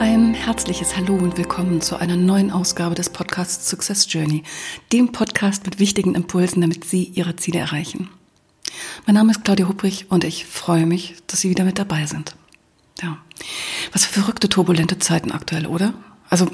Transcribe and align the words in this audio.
Ein 0.00 0.32
herzliches 0.32 0.96
Hallo 0.96 1.14
und 1.14 1.36
willkommen 1.36 1.82
zu 1.82 1.96
einer 1.96 2.16
neuen 2.16 2.50
Ausgabe 2.50 2.94
des 2.94 3.10
Podcasts 3.10 3.68
Success 3.68 4.10
Journey, 4.10 4.44
dem 4.94 5.12
Podcast 5.12 5.66
mit 5.66 5.78
wichtigen 5.78 6.14
Impulsen, 6.14 6.62
damit 6.62 6.86
Sie 6.86 7.04
Ihre 7.04 7.36
Ziele 7.36 7.58
erreichen. 7.58 8.08
Mein 9.04 9.12
Name 9.16 9.32
ist 9.32 9.44
Claudia 9.44 9.68
Hubrich 9.68 10.10
und 10.10 10.24
ich 10.24 10.46
freue 10.46 10.86
mich, 10.86 11.16
dass 11.26 11.42
Sie 11.42 11.50
wieder 11.50 11.64
mit 11.64 11.78
dabei 11.78 12.06
sind. 12.06 12.34
Ja, 13.02 13.18
was 13.92 14.06
für 14.06 14.20
verrückte, 14.20 14.48
turbulente 14.48 14.98
Zeiten 14.98 15.32
aktuell, 15.32 15.66
oder? 15.66 15.92
Also, 16.30 16.46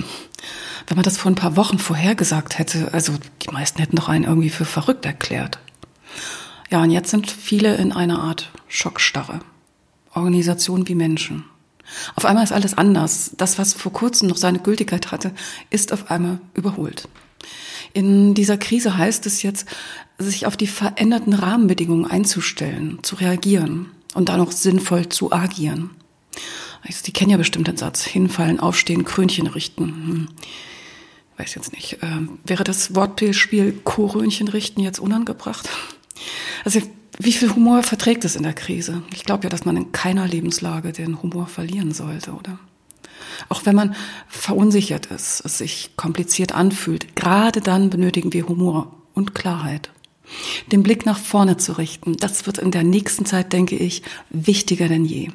wenn 0.88 0.96
man 0.96 1.04
das 1.04 1.16
vor 1.16 1.30
ein 1.30 1.36
paar 1.36 1.56
Wochen 1.56 1.78
vorhergesagt 1.78 2.58
hätte, 2.58 2.92
also 2.92 3.12
die 3.42 3.52
meisten 3.52 3.78
hätten 3.78 3.94
doch 3.94 4.08
einen 4.08 4.24
irgendwie 4.24 4.50
für 4.50 4.64
verrückt 4.64 5.06
erklärt. 5.06 5.60
Ja, 6.68 6.82
und 6.82 6.90
jetzt 6.90 7.10
sind 7.10 7.30
viele 7.30 7.76
in 7.76 7.92
einer 7.92 8.18
Art 8.18 8.50
Schockstarre. 8.66 9.38
Organisationen 10.12 10.88
wie 10.88 10.96
Menschen. 10.96 11.44
Auf 12.14 12.24
einmal 12.24 12.44
ist 12.44 12.52
alles 12.52 12.76
anders. 12.76 13.32
Das, 13.36 13.58
was 13.58 13.74
vor 13.74 13.92
kurzem 13.92 14.28
noch 14.28 14.36
seine 14.36 14.58
Gültigkeit 14.58 15.12
hatte, 15.12 15.32
ist 15.70 15.92
auf 15.92 16.10
einmal 16.10 16.40
überholt. 16.54 17.08
In 17.92 18.34
dieser 18.34 18.58
Krise 18.58 18.98
heißt 18.98 19.26
es 19.26 19.42
jetzt, 19.42 19.66
sich 20.18 20.46
auf 20.46 20.56
die 20.56 20.66
veränderten 20.66 21.32
Rahmenbedingungen 21.32 22.10
einzustellen, 22.10 22.98
zu 23.02 23.16
reagieren 23.16 23.90
und 24.14 24.28
dann 24.28 24.40
auch 24.40 24.52
sinnvoll 24.52 25.08
zu 25.08 25.32
agieren. 25.32 25.90
Also, 26.82 27.02
die 27.04 27.12
kennen 27.12 27.30
ja 27.30 27.36
bestimmt 27.36 27.68
den 27.68 27.76
Satz, 27.76 28.04
hinfallen, 28.04 28.60
aufstehen, 28.60 29.04
Krönchen 29.04 29.46
richten. 29.46 29.84
Hm. 29.84 30.28
Weiß 31.36 31.54
jetzt 31.54 31.72
nicht. 31.72 31.98
Ähm, 32.02 32.38
wäre 32.44 32.64
das 32.64 32.94
Wortspiel 32.94 33.72
Korönchen 33.84 34.48
richten 34.48 34.80
jetzt 34.80 34.98
unangebracht? 34.98 35.68
Also 36.64 36.80
wie 37.18 37.32
viel 37.32 37.54
Humor 37.54 37.82
verträgt 37.82 38.24
es 38.24 38.36
in 38.36 38.42
der 38.42 38.52
Krise? 38.52 39.02
Ich 39.12 39.24
glaube 39.24 39.44
ja, 39.44 39.48
dass 39.48 39.64
man 39.64 39.76
in 39.76 39.92
keiner 39.92 40.26
Lebenslage 40.26 40.92
den 40.92 41.22
Humor 41.22 41.46
verlieren 41.46 41.92
sollte, 41.92 42.32
oder? 42.32 42.58
Auch 43.48 43.64
wenn 43.64 43.76
man 43.76 43.94
verunsichert 44.28 45.06
ist, 45.06 45.42
es 45.44 45.58
sich 45.58 45.90
kompliziert 45.96 46.52
anfühlt, 46.52 47.16
gerade 47.16 47.60
dann 47.60 47.90
benötigen 47.90 48.32
wir 48.32 48.48
Humor 48.48 48.92
und 49.14 49.34
Klarheit. 49.34 49.90
Den 50.72 50.82
Blick 50.82 51.06
nach 51.06 51.18
vorne 51.18 51.56
zu 51.56 51.78
richten, 51.78 52.16
das 52.16 52.46
wird 52.46 52.58
in 52.58 52.70
der 52.70 52.82
nächsten 52.82 53.26
Zeit, 53.26 53.52
denke 53.52 53.76
ich, 53.76 54.02
wichtiger 54.30 54.88
denn 54.88 55.04
je. 55.04 55.30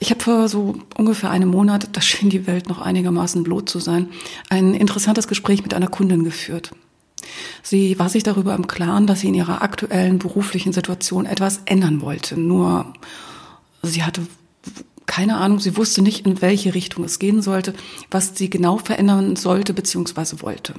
Ich 0.00 0.10
habe 0.10 0.22
vor 0.22 0.48
so 0.48 0.78
ungefähr 0.96 1.30
einem 1.30 1.48
Monat, 1.48 1.88
da 1.92 2.00
schien 2.00 2.30
die 2.30 2.46
Welt 2.46 2.68
noch 2.68 2.80
einigermaßen 2.80 3.42
blot 3.42 3.68
zu 3.68 3.78
sein, 3.78 4.08
ein 4.48 4.74
interessantes 4.74 5.26
Gespräch 5.26 5.62
mit 5.62 5.74
einer 5.74 5.88
Kundin 5.88 6.24
geführt. 6.24 6.72
Sie 7.62 7.98
war 7.98 8.08
sich 8.08 8.22
darüber 8.22 8.54
im 8.54 8.66
Klaren, 8.66 9.06
dass 9.06 9.20
sie 9.20 9.28
in 9.28 9.34
ihrer 9.34 9.62
aktuellen 9.62 10.18
beruflichen 10.18 10.72
Situation 10.72 11.26
etwas 11.26 11.60
ändern 11.64 12.00
wollte. 12.00 12.38
Nur 12.38 12.92
sie 13.82 14.02
hatte 14.02 14.22
keine 15.06 15.38
Ahnung, 15.38 15.58
sie 15.58 15.76
wusste 15.76 16.02
nicht, 16.02 16.26
in 16.26 16.42
welche 16.42 16.74
Richtung 16.74 17.02
es 17.02 17.18
gehen 17.18 17.42
sollte, 17.42 17.74
was 18.10 18.36
sie 18.36 18.50
genau 18.50 18.76
verändern 18.78 19.36
sollte 19.36 19.72
bzw. 19.72 20.42
wollte. 20.42 20.74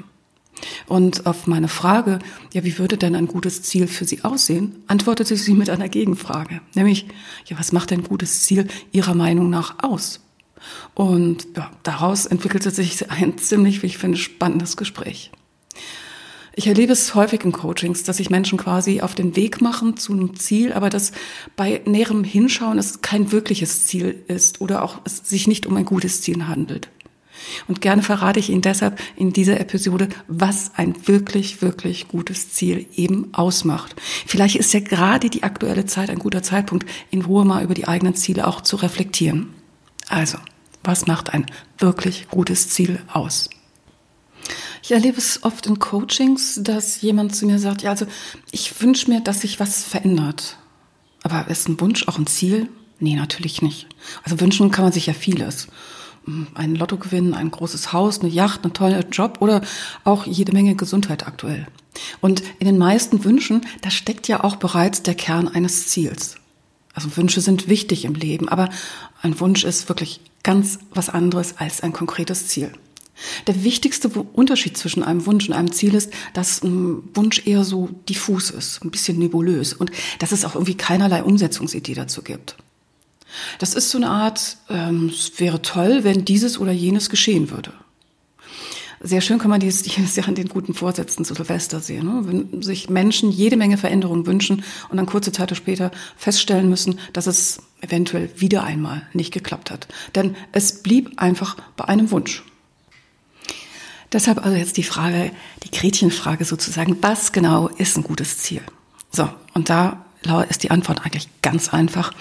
Und 0.88 1.25
auf 1.25 1.47
meine 1.47 1.67
Frage, 1.67 2.20
ja, 2.53 2.64
wie 2.64 2.77
würde 2.77 2.97
denn 2.97 3.16
ein 3.16 3.27
gutes 3.27 3.64
Ziel 3.64 3.88
für 3.88 4.05
Sie 4.05 4.23
aussehen, 4.23 4.83
antwortete 4.88 5.36
sie 5.38 5.53
mit 5.53 5.70
einer 5.70 5.89
Gegenfrage, 5.89 6.61
nämlich, 6.75 7.08
ja, 7.45 7.58
was 7.58 7.72
macht 7.72 7.92
ein 7.92 8.04
gutes 8.04 8.43
Ziel 8.43 8.67
Ihrer 8.92 9.16
Meinung 9.16 9.49
nach 9.49 9.83
aus? 9.83 10.20
Und 10.93 11.48
ja, 11.55 11.71
daraus 11.83 12.26
entwickelte 12.26 12.71
sich 12.71 13.10
ein 13.10 13.37
ziemlich, 13.37 13.81
wie 13.81 13.87
ich 13.87 13.98
finde, 13.98 14.17
spannendes 14.17 14.76
Gespräch. 14.76 15.31
Ich 16.59 16.67
erlebe 16.67 16.92
es 16.92 17.15
häufig 17.15 17.45
in 17.45 17.53
Coachings, 17.53 18.03
dass 18.03 18.17
sich 18.17 18.30
Menschen 18.30 18.58
quasi 18.58 18.99
auf 18.99 19.15
den 19.15 19.37
Weg 19.37 19.61
machen 19.61 19.95
zu 19.95 20.11
einem 20.11 20.36
Ziel, 20.36 20.73
aber 20.73 20.89
dass 20.89 21.14
bei 21.55 21.81
näherem 21.86 22.25
Hinschauen 22.25 22.77
es 22.77 22.99
kein 22.99 23.31
wirkliches 23.31 23.87
Ziel 23.87 24.25
ist 24.27 24.59
oder 24.59 24.83
auch 24.83 24.99
es 25.05 25.21
sich 25.23 25.48
nicht 25.48 25.67
um 25.67 25.77
ein 25.77 25.86
gutes 25.86 26.21
Ziel 26.21 26.49
handelt. 26.49 26.89
Und 27.69 27.80
gerne 27.80 28.02
verrate 28.02 28.42
ich 28.42 28.49
Ihnen 28.49 28.61
deshalb 28.61 28.99
in 29.15 29.31
dieser 29.31 29.58
Episode, 29.61 30.09
was 30.27 30.71
ein 30.75 31.08
wirklich, 31.08 31.61
wirklich 31.61 32.09
gutes 32.09 32.52
Ziel 32.52 32.87
eben 32.93 33.33
ausmacht. 33.33 33.95
Vielleicht 34.27 34.58
ist 34.58 34.73
ja 34.73 34.81
gerade 34.81 35.30
die 35.30 35.43
aktuelle 35.43 35.86
Zeit 35.86 36.09
ein 36.09 36.19
guter 36.19 36.43
Zeitpunkt, 36.43 36.86
in 37.09 37.21
Ruhe 37.21 37.45
mal 37.45 37.64
über 37.64 37.73
die 37.73 37.87
eigenen 37.87 38.15
Ziele 38.15 38.45
auch 38.45 38.59
zu 38.59 38.75
reflektieren. 38.75 39.53
Also, 40.09 40.37
was 40.83 41.08
macht 41.08 41.30
ein 41.33 41.45
wirklich 41.77 42.27
gutes 42.27 42.67
Ziel 42.67 42.99
aus? 43.14 43.49
Ich 44.82 44.92
erlebe 44.92 45.17
es 45.17 45.44
oft 45.44 45.66
in 45.67 45.80
Coachings, 45.80 46.60
dass 46.62 47.02
jemand 47.02 47.36
zu 47.36 47.45
mir 47.45 47.60
sagt, 47.60 47.82
ja, 47.82 47.92
also 47.92 48.06
ich 48.52 48.82
wünsche 48.82 49.10
mir, 49.10 49.22
dass 49.22 49.42
sich 49.42 49.60
was 49.60 49.84
verändert. 49.84 50.58
Aber 51.23 51.48
ist 51.50 51.67
ein 51.67 51.80
Wunsch 51.80 52.08
auch 52.08 52.17
ein 52.17 52.28
Ziel? 52.28 52.70
Nee, 53.00 53.16
natürlich 53.16 53.62
nicht. 53.62 53.88
Also 54.23 54.40
wünschen 54.40 54.72
kann 54.72 54.86
man 54.86 54.94
sich 54.94 55.08
ja 55.08 55.14
vieles. 55.14 55.67
Ein 56.54 56.76
Lottogewinn, 56.76 57.34
ein 57.34 57.50
großes 57.50 57.94
Haus, 57.94 58.20
eine 58.20 58.30
Yacht, 58.30 58.64
einen 58.64 58.73
tollen 58.73 59.10
Job 59.10 59.38
oder 59.40 59.62
auch 60.04 60.26
jede 60.26 60.52
Menge 60.52 60.76
Gesundheit 60.76 61.26
aktuell. 61.26 61.67
Und 62.22 62.44
in 62.60 62.67
den 62.67 62.78
meisten 62.78 63.23
Wünschen, 63.23 63.66
da 63.82 63.90
steckt 63.90 64.28
ja 64.28 64.44
auch 64.44 64.58
bereits 64.58 65.02
der 65.02 65.16
Kern 65.16 65.48
eines 65.48 65.88
Ziels. 65.88 66.36
Also 66.94 67.16
Wünsche 67.17 67.42
sind 67.42 67.67
wichtig 67.67 68.06
im 68.06 68.16
Leben, 68.16 68.50
aber 68.50 68.70
ein 69.22 69.40
Wunsch 69.40 69.64
ist 69.64 69.90
wirklich 69.90 70.22
ganz 70.44 70.80
was 70.94 71.10
anderes 71.10 71.58
als 71.58 71.82
ein 71.82 71.94
konkretes 71.94 72.48
Ziel. 72.48 72.72
Der 73.47 73.63
wichtigste 73.63 74.09
Unterschied 74.09 74.77
zwischen 74.77 75.03
einem 75.03 75.25
Wunsch 75.25 75.47
und 75.47 75.53
einem 75.53 75.71
Ziel 75.71 75.93
ist, 75.95 76.11
dass 76.33 76.63
ein 76.63 77.03
Wunsch 77.13 77.45
eher 77.45 77.63
so 77.63 77.89
diffus 78.07 78.49
ist, 78.49 78.83
ein 78.83 78.91
bisschen 78.91 79.19
nebulös 79.19 79.73
und 79.73 79.91
dass 80.19 80.31
es 80.31 80.45
auch 80.45 80.55
irgendwie 80.55 80.75
keinerlei 80.75 81.23
Umsetzungsidee 81.23 81.93
dazu 81.93 82.21
gibt. 82.21 82.55
Das 83.59 83.73
ist 83.73 83.89
so 83.91 83.97
eine 83.97 84.09
Art, 84.09 84.57
ähm, 84.69 85.11
es 85.13 85.39
wäre 85.39 85.61
toll, 85.61 86.03
wenn 86.03 86.25
dieses 86.25 86.59
oder 86.59 86.71
jenes 86.71 87.09
geschehen 87.09 87.52
würde. 87.52 87.73
Sehr 89.02 89.21
schön 89.21 89.37
kann 89.37 89.49
man 89.49 89.59
dieses, 89.59 89.83
dieses 89.83 90.15
Jahr 90.15 90.27
an 90.27 90.36
den 90.36 90.49
guten 90.49 90.73
Vorsätzen 90.73 91.25
zu 91.25 91.33
Silvester 91.33 91.80
sehen. 91.80 92.05
Ne? 92.05 92.21
Wenn 92.25 92.61
sich 92.61 92.89
Menschen 92.89 93.31
jede 93.31 93.57
Menge 93.57 93.77
Veränderungen 93.77 94.25
wünschen 94.25 94.63
und 94.89 94.97
dann 94.97 95.05
kurze 95.05 95.31
Zeit 95.31 95.55
später 95.55 95.91
feststellen 96.17 96.69
müssen, 96.69 96.99
dass 97.13 97.27
es 97.27 97.61
eventuell 97.81 98.30
wieder 98.36 98.63
einmal 98.63 99.03
nicht 99.13 99.33
geklappt 99.33 99.71
hat. 99.71 99.87
Denn 100.15 100.36
es 100.51 100.81
blieb 100.83 101.13
einfach 101.17 101.55
bei 101.77 101.86
einem 101.86 102.11
Wunsch. 102.11 102.43
Deshalb 104.11 104.43
also 104.43 104.58
jetzt 104.58 104.77
die 104.77 104.83
Frage, 104.83 105.31
die 105.64 105.71
Gretchenfrage 105.71 106.45
sozusagen, 106.45 106.97
was 107.02 107.31
genau 107.31 107.67
ist 107.67 107.97
ein 107.97 108.03
gutes 108.03 108.39
Ziel? 108.39 108.61
So, 109.11 109.30
und 109.53 109.70
da 109.70 110.05
ist 110.49 110.64
die 110.64 110.71
Antwort 110.71 111.05
eigentlich 111.05 111.30
ganz 111.42 111.73
einfach. 111.73 112.14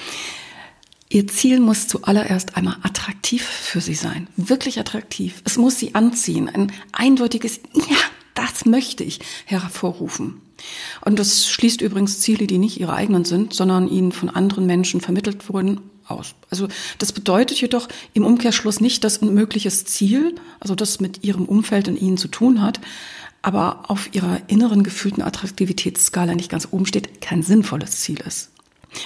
Ihr 1.10 1.26
Ziel 1.26 1.60
muss 1.60 1.88
zuallererst 1.88 2.56
einmal 2.56 2.76
attraktiv 2.82 3.42
für 3.42 3.80
Sie 3.80 3.94
sein. 3.94 4.28
Wirklich 4.36 4.78
attraktiv. 4.78 5.42
Es 5.44 5.56
muss 5.56 5.78
Sie 5.78 5.94
anziehen. 5.94 6.50
Ein 6.50 6.72
eindeutiges, 6.92 7.60
ja, 7.74 7.96
das 8.34 8.66
möchte 8.66 9.04
ich 9.04 9.20
hervorrufen. 9.46 10.42
Und 11.04 11.18
das 11.18 11.48
schließt 11.48 11.80
übrigens 11.80 12.20
Ziele, 12.20 12.46
die 12.46 12.58
nicht 12.58 12.78
Ihre 12.78 12.92
eigenen 12.92 13.24
sind, 13.24 13.54
sondern 13.54 13.88
Ihnen 13.88 14.12
von 14.12 14.28
anderen 14.28 14.66
Menschen 14.66 15.00
vermittelt 15.00 15.48
wurden 15.48 15.80
aus. 16.10 16.34
Also 16.50 16.68
das 16.98 17.12
bedeutet 17.12 17.60
jedoch 17.60 17.88
im 18.14 18.24
Umkehrschluss 18.24 18.80
nicht, 18.80 19.04
dass 19.04 19.22
ein 19.22 19.34
mögliches 19.34 19.84
Ziel, 19.84 20.34
also 20.60 20.74
das 20.74 21.00
mit 21.00 21.24
ihrem 21.24 21.44
Umfeld 21.44 21.88
und 21.88 22.00
ihnen 22.00 22.16
zu 22.16 22.28
tun 22.28 22.62
hat, 22.62 22.80
aber 23.42 23.84
auf 23.88 24.14
ihrer 24.14 24.40
inneren 24.48 24.82
gefühlten 24.82 25.22
Attraktivitätsskala 25.22 26.34
nicht 26.34 26.50
ganz 26.50 26.68
oben 26.70 26.86
steht, 26.86 27.20
kein 27.20 27.42
sinnvolles 27.42 28.00
Ziel 28.00 28.20
ist. 28.26 28.50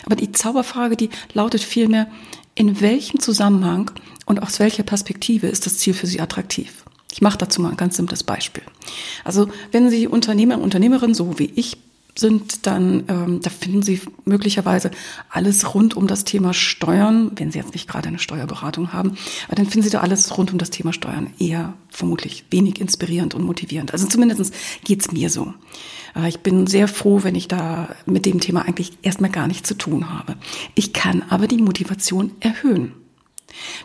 Aber 0.06 0.16
die 0.16 0.32
Zauberfrage, 0.32 0.96
die 0.96 1.10
lautet 1.34 1.62
vielmehr, 1.62 2.08
in 2.54 2.81
welchem 2.81 3.20
Zusammenhang 3.20 3.90
und 4.26 4.43
aus 4.43 4.60
welcher 4.60 4.82
Perspektive 4.82 5.48
ist 5.48 5.66
das 5.66 5.78
Ziel 5.78 5.94
für 5.94 6.06
Sie 6.06 6.20
attraktiv? 6.20 6.84
Ich 7.12 7.20
mache 7.20 7.38
dazu 7.38 7.60
mal 7.60 7.70
ein 7.70 7.76
ganz 7.76 7.96
simples 7.96 8.22
Beispiel. 8.22 8.62
Also 9.25 9.48
wenn 9.70 9.90
Sie 9.90 10.06
Unternehmer, 10.06 10.58
Unternehmerin, 10.58 11.14
so 11.14 11.38
wie 11.38 11.52
ich 11.55 11.76
sind, 12.14 12.66
dann 12.66 13.04
ähm, 13.08 13.40
da 13.40 13.50
finden 13.50 13.82
Sie 13.82 14.00
möglicherweise 14.24 14.90
alles 15.30 15.74
rund 15.74 15.96
um 15.96 16.06
das 16.06 16.24
Thema 16.24 16.52
Steuern, 16.52 17.32
wenn 17.36 17.50
Sie 17.50 17.58
jetzt 17.58 17.72
nicht 17.72 17.88
gerade 17.88 18.08
eine 18.08 18.18
Steuerberatung 18.18 18.92
haben, 18.92 19.16
aber 19.46 19.56
dann 19.56 19.66
finden 19.66 19.84
Sie 19.84 19.90
da 19.90 20.00
alles 20.00 20.36
rund 20.36 20.52
um 20.52 20.58
das 20.58 20.70
Thema 20.70 20.92
Steuern 20.92 21.32
eher 21.38 21.74
vermutlich 21.88 22.44
wenig 22.50 22.80
inspirierend 22.80 23.34
und 23.34 23.44
motivierend. 23.44 23.92
Also 23.92 24.06
zumindest 24.06 24.54
geht's 24.84 25.12
mir 25.12 25.30
so. 25.30 25.54
Äh, 26.14 26.28
ich 26.28 26.40
bin 26.40 26.66
sehr 26.66 26.88
froh, 26.88 27.20
wenn 27.22 27.34
ich 27.34 27.48
da 27.48 27.88
mit 28.06 28.26
dem 28.26 28.40
Thema 28.40 28.62
eigentlich 28.62 28.92
erstmal 29.02 29.30
gar 29.30 29.46
nichts 29.46 29.68
zu 29.68 29.74
tun 29.74 30.10
habe. 30.10 30.36
Ich 30.74 30.92
kann 30.92 31.22
aber 31.30 31.46
die 31.46 31.58
Motivation 31.58 32.32
erhöhen. 32.40 32.92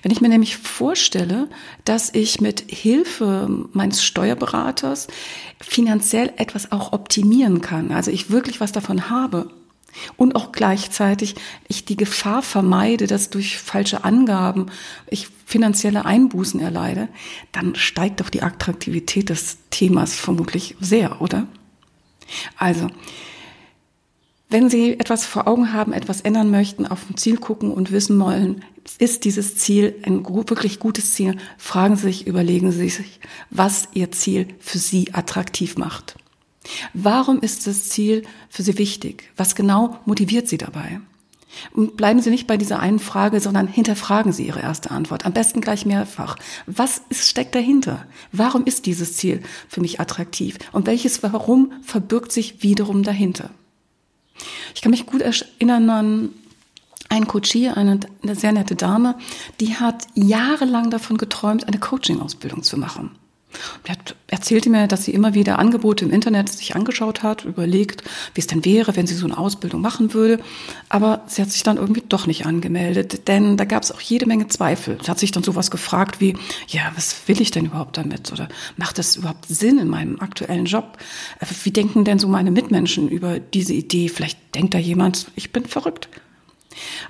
Wenn 0.01 0.11
ich 0.11 0.21
mir 0.21 0.29
nämlich 0.29 0.57
vorstelle, 0.57 1.49
dass 1.85 2.13
ich 2.13 2.41
mit 2.41 2.63
Hilfe 2.67 3.47
meines 3.73 4.03
Steuerberaters 4.03 5.07
finanziell 5.61 6.33
etwas 6.37 6.71
auch 6.71 6.93
optimieren 6.93 7.61
kann, 7.61 7.91
also 7.91 8.11
ich 8.11 8.29
wirklich 8.29 8.59
was 8.59 8.71
davon 8.71 9.09
habe 9.09 9.49
und 10.15 10.35
auch 10.35 10.51
gleichzeitig 10.51 11.35
ich 11.67 11.85
die 11.85 11.97
Gefahr 11.97 12.41
vermeide, 12.41 13.07
dass 13.07 13.29
durch 13.29 13.57
falsche 13.57 14.03
Angaben 14.03 14.67
ich 15.09 15.27
finanzielle 15.45 16.05
Einbußen 16.05 16.59
erleide, 16.59 17.07
dann 17.51 17.75
steigt 17.75 18.19
doch 18.19 18.29
die 18.29 18.43
Attraktivität 18.43 19.29
des 19.29 19.57
Themas 19.69 20.15
vermutlich 20.15 20.75
sehr, 20.79 21.21
oder? 21.21 21.47
Also, 22.57 22.89
wenn 24.49 24.69
Sie 24.69 24.97
etwas 24.99 25.25
vor 25.25 25.47
Augen 25.47 25.73
haben, 25.73 25.91
etwas 25.91 26.21
ändern 26.21 26.49
möchten, 26.49 26.87
auf 26.87 27.09
ein 27.09 27.17
Ziel 27.17 27.37
gucken 27.37 27.71
und 27.71 27.91
wissen 27.91 28.17
wollen, 28.19 28.63
ist 28.97 29.25
dieses 29.25 29.57
Ziel 29.57 29.95
ein 30.03 30.25
wirklich 30.25 30.79
gutes 30.79 31.13
Ziel, 31.13 31.35
fragen 31.57 31.97
Sie 31.97 32.03
sich, 32.03 32.27
überlegen 32.27 32.71
Sie 32.71 32.89
sich, 32.89 33.19
was 33.49 33.89
Ihr 33.93 34.11
Ziel 34.11 34.47
für 34.59 34.77
Sie 34.77 35.13
attraktiv 35.13 35.77
macht. 35.77 36.15
Warum 36.93 37.41
ist 37.41 37.67
das 37.67 37.89
Ziel 37.89 38.23
für 38.49 38.63
Sie 38.63 38.77
wichtig? 38.77 39.31
Was 39.35 39.55
genau 39.55 39.99
motiviert 40.05 40.47
Sie 40.47 40.57
dabei? 40.57 41.01
Und 41.73 41.97
bleiben 41.97 42.21
Sie 42.21 42.29
nicht 42.29 42.47
bei 42.47 42.57
dieser 42.57 42.79
einen 42.79 42.99
Frage, 42.99 43.39
sondern 43.39 43.67
hinterfragen 43.67 44.31
Sie 44.31 44.47
Ihre 44.47 44.61
erste 44.61 44.91
Antwort. 44.91 45.25
Am 45.25 45.33
besten 45.33 45.59
gleich 45.59 45.85
mehrfach. 45.85 46.37
Was 46.67 47.01
ist, 47.09 47.29
steckt 47.29 47.55
dahinter? 47.55 48.05
Warum 48.31 48.65
ist 48.65 48.85
dieses 48.85 49.17
Ziel 49.17 49.41
für 49.67 49.81
mich 49.81 49.99
attraktiv? 49.99 50.57
Und 50.71 50.87
welches 50.87 51.23
Warum 51.23 51.73
verbirgt 51.81 52.31
sich 52.31 52.63
wiederum 52.63 53.03
dahinter? 53.03 53.49
Ich 54.77 54.81
kann 54.81 54.91
mich 54.91 55.07
gut 55.07 55.23
erinnern 55.23 55.89
an 55.89 56.29
einen 57.09 57.25
Coachier, 57.25 57.77
eine, 57.77 57.99
eine 58.21 58.35
sehr 58.35 58.51
nette 58.51 58.75
Dame, 58.75 59.15
die 59.59 59.73
hat 59.73 60.05
jahrelang 60.13 60.91
davon 60.91 61.17
geträumt, 61.17 61.67
eine 61.67 61.79
Coaching-Ausbildung 61.79 62.61
zu 62.61 62.77
machen. 62.77 63.15
Hat, 63.87 64.15
erzählte 64.27 64.69
mir, 64.69 64.87
dass 64.87 65.05
sie 65.05 65.11
immer 65.11 65.33
wieder 65.33 65.59
Angebote 65.59 66.05
im 66.05 66.11
Internet 66.11 66.49
sich 66.49 66.75
angeschaut 66.75 67.23
hat, 67.23 67.45
überlegt, 67.45 68.03
wie 68.33 68.41
es 68.41 68.47
denn 68.47 68.65
wäre, 68.65 68.95
wenn 68.95 69.07
sie 69.07 69.15
so 69.15 69.25
eine 69.25 69.37
Ausbildung 69.37 69.81
machen 69.81 70.13
würde. 70.13 70.39
Aber 70.89 71.23
sie 71.27 71.41
hat 71.41 71.51
sich 71.51 71.63
dann 71.63 71.77
irgendwie 71.77 72.03
doch 72.07 72.27
nicht 72.27 72.45
angemeldet, 72.45 73.27
denn 73.27 73.57
da 73.57 73.65
gab 73.65 73.83
es 73.83 73.91
auch 73.91 74.01
jede 74.01 74.25
Menge 74.25 74.47
Zweifel. 74.47 74.97
Sie 75.01 75.09
hat 75.09 75.19
sich 75.19 75.31
dann 75.31 75.43
sowas 75.43 75.71
gefragt 75.71 76.19
wie, 76.19 76.35
ja, 76.67 76.91
was 76.95 77.27
will 77.27 77.41
ich 77.41 77.51
denn 77.51 77.65
überhaupt 77.65 77.97
damit? 77.97 78.31
Oder 78.31 78.49
macht 78.75 78.97
das 78.97 79.15
überhaupt 79.15 79.45
Sinn 79.47 79.79
in 79.79 79.87
meinem 79.87 80.19
aktuellen 80.19 80.65
Job? 80.65 80.97
Wie 81.63 81.71
denken 81.71 82.03
denn 82.03 82.19
so 82.19 82.27
meine 82.27 82.51
Mitmenschen 82.51 83.09
über 83.09 83.39
diese 83.39 83.73
Idee? 83.73 84.09
Vielleicht 84.09 84.55
denkt 84.55 84.73
da 84.73 84.77
jemand, 84.77 85.27
ich 85.35 85.51
bin 85.51 85.65
verrückt. 85.65 86.09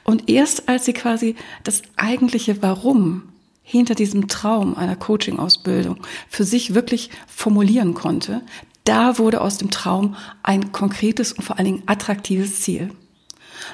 Und 0.03 0.29
erst 0.29 0.69
als 0.69 0.85
sie 0.85 0.93
quasi 0.93 1.35
das 1.63 1.81
eigentliche 1.95 2.61
Warum 2.61 3.23
hinter 3.69 3.95
diesem 3.95 4.29
Traum 4.29 4.77
einer 4.77 4.95
Coaching-Ausbildung 4.95 5.97
für 6.29 6.45
sich 6.45 6.73
wirklich 6.73 7.09
formulieren 7.27 7.93
konnte, 7.93 8.41
da 8.85 9.17
wurde 9.17 9.41
aus 9.41 9.57
dem 9.57 9.71
Traum 9.71 10.15
ein 10.41 10.71
konkretes 10.71 11.33
und 11.33 11.43
vor 11.43 11.57
allen 11.57 11.65
Dingen 11.65 11.83
attraktives 11.85 12.61
Ziel. 12.61 12.91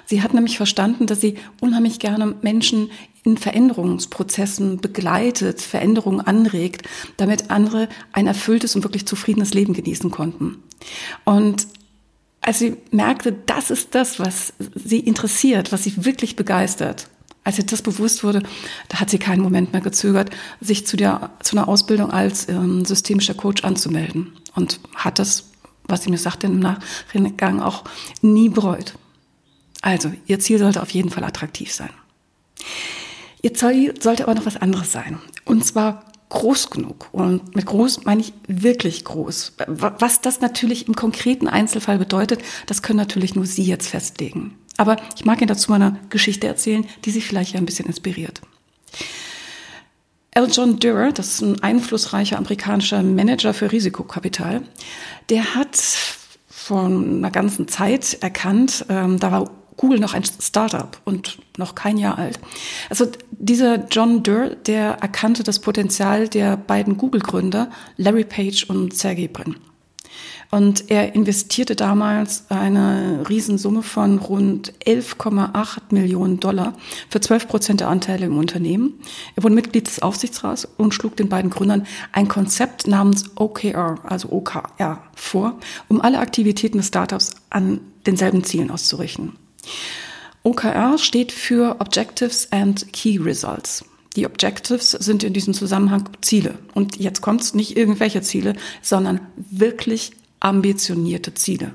Sie 0.07 0.23
hat 0.23 0.33
nämlich 0.33 0.57
verstanden, 0.57 1.05
dass 1.05 1.21
sie 1.21 1.35
unheimlich 1.61 1.99
gerne 1.99 2.33
Menschen 2.41 2.89
in 3.23 3.37
Veränderungsprozessen 3.37 4.81
begleitet, 4.81 5.61
Veränderungen 5.61 6.21
anregt, 6.21 6.89
damit 7.17 7.51
andere 7.51 7.87
ein 8.13 8.25
erfülltes 8.25 8.75
und 8.75 8.83
wirklich 8.83 9.05
zufriedenes 9.05 9.53
Leben 9.53 9.75
genießen 9.75 10.09
konnten. 10.09 10.63
Und 11.23 11.67
als 12.41 12.57
sie 12.57 12.77
merkte, 12.89 13.31
das 13.31 13.69
ist 13.69 13.93
das, 13.93 14.19
was 14.19 14.53
sie 14.73 15.01
interessiert, 15.01 15.71
was 15.71 15.83
sie 15.83 16.03
wirklich 16.03 16.35
begeistert, 16.35 17.09
als 17.43 17.57
ihr 17.57 17.65
das 17.65 17.81
bewusst 17.81 18.23
wurde, 18.23 18.43
da 18.89 18.99
hat 18.99 19.09
sie 19.09 19.19
keinen 19.19 19.41
Moment 19.41 19.73
mehr 19.73 19.81
gezögert, 19.81 20.29
sich 20.61 20.87
zu, 20.87 20.97
der, 20.97 21.31
zu 21.41 21.57
einer 21.57 21.67
Ausbildung 21.67 22.11
als 22.11 22.47
ähm, 22.49 22.85
systemischer 22.85 23.33
Coach 23.33 23.63
anzumelden 23.63 24.33
und 24.55 24.79
hat 24.95 25.19
das, 25.19 25.45
was 25.85 26.03
sie 26.03 26.09
mir 26.09 26.17
sagte, 26.17 26.47
im 26.47 26.59
Nachgang 26.59 27.61
auch 27.61 27.83
nie 28.21 28.49
bereut. 28.49 28.93
Also, 29.81 30.11
ihr 30.27 30.39
Ziel 30.39 30.59
sollte 30.59 30.81
auf 30.81 30.91
jeden 30.91 31.09
Fall 31.09 31.25
attraktiv 31.25 31.73
sein. 31.73 31.89
Ihr 33.41 33.53
Ziel 33.53 33.93
sollte 33.99 34.23
aber 34.23 34.35
noch 34.35 34.45
was 34.45 34.55
anderes 34.55 34.93
sein. 34.93 35.19
Und 35.43 35.65
zwar 35.65 36.05
groß 36.29 36.69
genug. 36.69 37.09
Und 37.11 37.55
mit 37.55 37.65
groß 37.65 38.05
meine 38.05 38.21
ich 38.21 38.33
wirklich 38.47 39.03
groß. 39.03 39.53
Was 39.67 40.21
das 40.21 40.39
natürlich 40.39 40.87
im 40.87 40.95
konkreten 40.95 41.49
Einzelfall 41.49 41.97
bedeutet, 41.97 42.41
das 42.65 42.81
können 42.81 42.97
natürlich 42.97 43.35
nur 43.35 43.45
Sie 43.45 43.63
jetzt 43.63 43.87
festlegen. 43.87 44.57
Aber 44.77 44.97
ich 45.15 45.25
mag 45.25 45.39
Ihnen 45.39 45.47
dazu 45.47 45.71
mal 45.71 45.81
eine 45.81 45.99
Geschichte 46.09 46.47
erzählen, 46.47 46.85
die 47.05 47.11
Sie 47.11 47.21
vielleicht 47.21 47.53
ja 47.53 47.59
ein 47.59 47.65
bisschen 47.65 47.85
inspiriert. 47.85 48.41
L. 50.31 50.47
John 50.51 50.79
Durer, 50.79 51.11
das 51.11 51.35
ist 51.35 51.41
ein 51.41 51.61
einflussreicher 51.61 52.37
amerikanischer 52.37 53.03
Manager 53.03 53.53
für 53.53 53.71
Risikokapital, 53.71 54.63
der 55.29 55.53
hat 55.53 55.77
vor 56.49 56.85
einer 56.85 57.29
ganzen 57.29 57.67
Zeit 57.67 58.17
erkannt, 58.21 58.85
ähm, 58.89 59.19
da 59.19 59.31
war 59.31 59.51
Google 59.77 59.99
noch 59.99 60.13
ein 60.13 60.23
Startup 60.23 60.99
und 61.03 61.39
noch 61.57 61.75
kein 61.75 61.97
Jahr 61.97 62.17
alt. 62.17 62.39
Also 62.89 63.07
dieser 63.31 63.87
John 63.87 64.23
Durr, 64.23 64.55
der 64.55 64.97
erkannte 65.01 65.43
das 65.43 65.59
Potenzial 65.59 66.27
der 66.27 66.57
beiden 66.57 66.97
Google-Gründer, 66.97 67.69
Larry 67.97 68.23
Page 68.23 68.65
und 68.69 68.95
Sergey 68.95 69.27
Brin. 69.27 69.55
Und 70.51 70.91
er 70.91 71.15
investierte 71.15 71.75
damals 71.75 72.45
eine 72.49 73.23
Riesensumme 73.27 73.81
von 73.81 74.19
rund 74.19 74.73
11,8 74.85 75.79
Millionen 75.89 76.39
Dollar 76.39 76.73
für 77.09 77.19
12 77.21 77.47
Prozent 77.47 77.79
der 77.79 77.89
Anteile 77.89 78.27
im 78.27 78.37
Unternehmen. 78.37 78.99
Er 79.35 79.43
wurde 79.43 79.55
Mitglied 79.55 79.87
des 79.87 80.01
Aufsichtsrats 80.01 80.67
und 80.77 80.93
schlug 80.93 81.15
den 81.15 81.29
beiden 81.29 81.49
Gründern 81.49 81.87
ein 82.11 82.27
Konzept 82.27 82.87
namens 82.87 83.31
OKR, 83.35 83.99
also 84.03 84.31
OKR, 84.31 85.01
vor, 85.15 85.59
um 85.87 86.01
alle 86.01 86.19
Aktivitäten 86.19 86.77
des 86.77 86.87
Startups 86.87 87.31
an 87.49 87.79
denselben 88.05 88.43
Zielen 88.43 88.69
auszurichten. 88.69 89.33
OKR 90.43 90.97
steht 90.97 91.31
für 91.31 91.77
Objectives 91.79 92.51
and 92.51 92.91
Key 92.93 93.17
Results. 93.17 93.85
Die 94.15 94.25
Objectives 94.25 94.91
sind 94.91 95.23
in 95.23 95.33
diesem 95.33 95.53
Zusammenhang 95.53 96.09
Ziele. 96.21 96.59
Und 96.73 96.97
jetzt 96.97 97.21
kommt 97.21 97.41
es 97.41 97.53
nicht 97.53 97.77
irgendwelche 97.77 98.21
Ziele, 98.21 98.55
sondern 98.81 99.21
wirklich 99.35 100.11
ambitionierte 100.39 101.33
Ziele. 101.33 101.71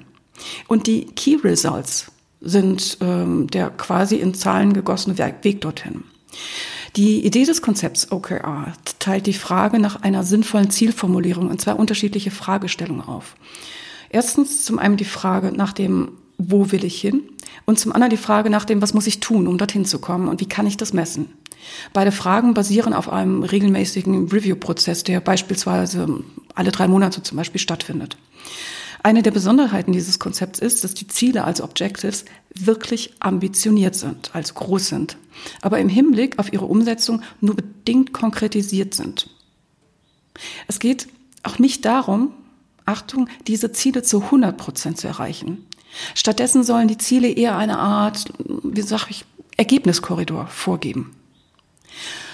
Und 0.68 0.86
die 0.86 1.06
Key 1.06 1.36
Results 1.42 2.12
sind 2.40 2.98
ähm, 3.00 3.48
der 3.48 3.70
quasi 3.70 4.16
in 4.16 4.34
Zahlen 4.34 4.72
gegossene 4.72 5.18
Weg 5.18 5.60
dorthin. 5.60 6.04
Die 6.96 7.24
Idee 7.24 7.44
des 7.44 7.62
Konzepts 7.62 8.10
OKR 8.12 8.72
teilt 8.98 9.26
die 9.26 9.32
Frage 9.32 9.78
nach 9.78 10.02
einer 10.02 10.24
sinnvollen 10.24 10.70
Zielformulierung 10.70 11.50
in 11.50 11.58
zwei 11.58 11.74
unterschiedliche 11.74 12.30
Fragestellungen 12.30 13.02
auf. 13.06 13.34
Erstens 14.10 14.64
zum 14.64 14.78
einen 14.78 14.96
die 14.96 15.04
Frage 15.04 15.52
nach 15.52 15.72
dem, 15.72 16.12
wo 16.38 16.70
will 16.70 16.84
ich 16.84 17.00
hin? 17.00 17.22
Und 17.64 17.78
zum 17.78 17.92
anderen 17.92 18.10
die 18.10 18.16
Frage 18.16 18.50
nach 18.50 18.64
dem, 18.64 18.82
was 18.82 18.94
muss 18.94 19.06
ich 19.06 19.20
tun, 19.20 19.46
um 19.46 19.58
dorthin 19.58 19.84
zu 19.84 19.98
kommen 19.98 20.28
und 20.28 20.40
wie 20.40 20.48
kann 20.48 20.66
ich 20.66 20.76
das 20.76 20.92
messen? 20.92 21.30
Beide 21.92 22.12
Fragen 22.12 22.54
basieren 22.54 22.94
auf 22.94 23.10
einem 23.10 23.42
regelmäßigen 23.42 24.28
Review-Prozess, 24.28 25.04
der 25.04 25.20
beispielsweise 25.20 26.22
alle 26.54 26.72
drei 26.72 26.88
Monate 26.88 27.22
zum 27.22 27.36
Beispiel 27.36 27.60
stattfindet. 27.60 28.16
Eine 29.02 29.22
der 29.22 29.30
Besonderheiten 29.30 29.92
dieses 29.92 30.18
Konzepts 30.18 30.58
ist, 30.58 30.82
dass 30.82 30.94
die 30.94 31.06
Ziele, 31.06 31.44
also 31.44 31.64
Objectives, 31.64 32.24
wirklich 32.54 33.14
ambitioniert 33.20 33.94
sind, 33.94 34.34
also 34.34 34.54
groß 34.54 34.88
sind, 34.88 35.16
aber 35.62 35.78
im 35.78 35.88
Hinblick 35.88 36.38
auf 36.38 36.52
ihre 36.52 36.64
Umsetzung 36.64 37.22
nur 37.40 37.54
bedingt 37.54 38.12
konkretisiert 38.12 38.94
sind. 38.94 39.30
Es 40.66 40.78
geht 40.78 41.08
auch 41.42 41.58
nicht 41.58 41.84
darum, 41.84 42.32
Achtung, 42.84 43.28
diese 43.46 43.70
Ziele 43.70 44.02
zu 44.02 44.22
100 44.22 44.56
Prozent 44.56 44.98
zu 44.98 45.06
erreichen. 45.06 45.66
Stattdessen 46.14 46.64
sollen 46.64 46.88
die 46.88 46.98
Ziele 46.98 47.28
eher 47.28 47.56
eine 47.56 47.78
Art, 47.78 48.32
wie 48.38 48.82
sag 48.82 49.08
ich, 49.10 49.24
Ergebniskorridor 49.56 50.46
vorgeben. 50.46 51.14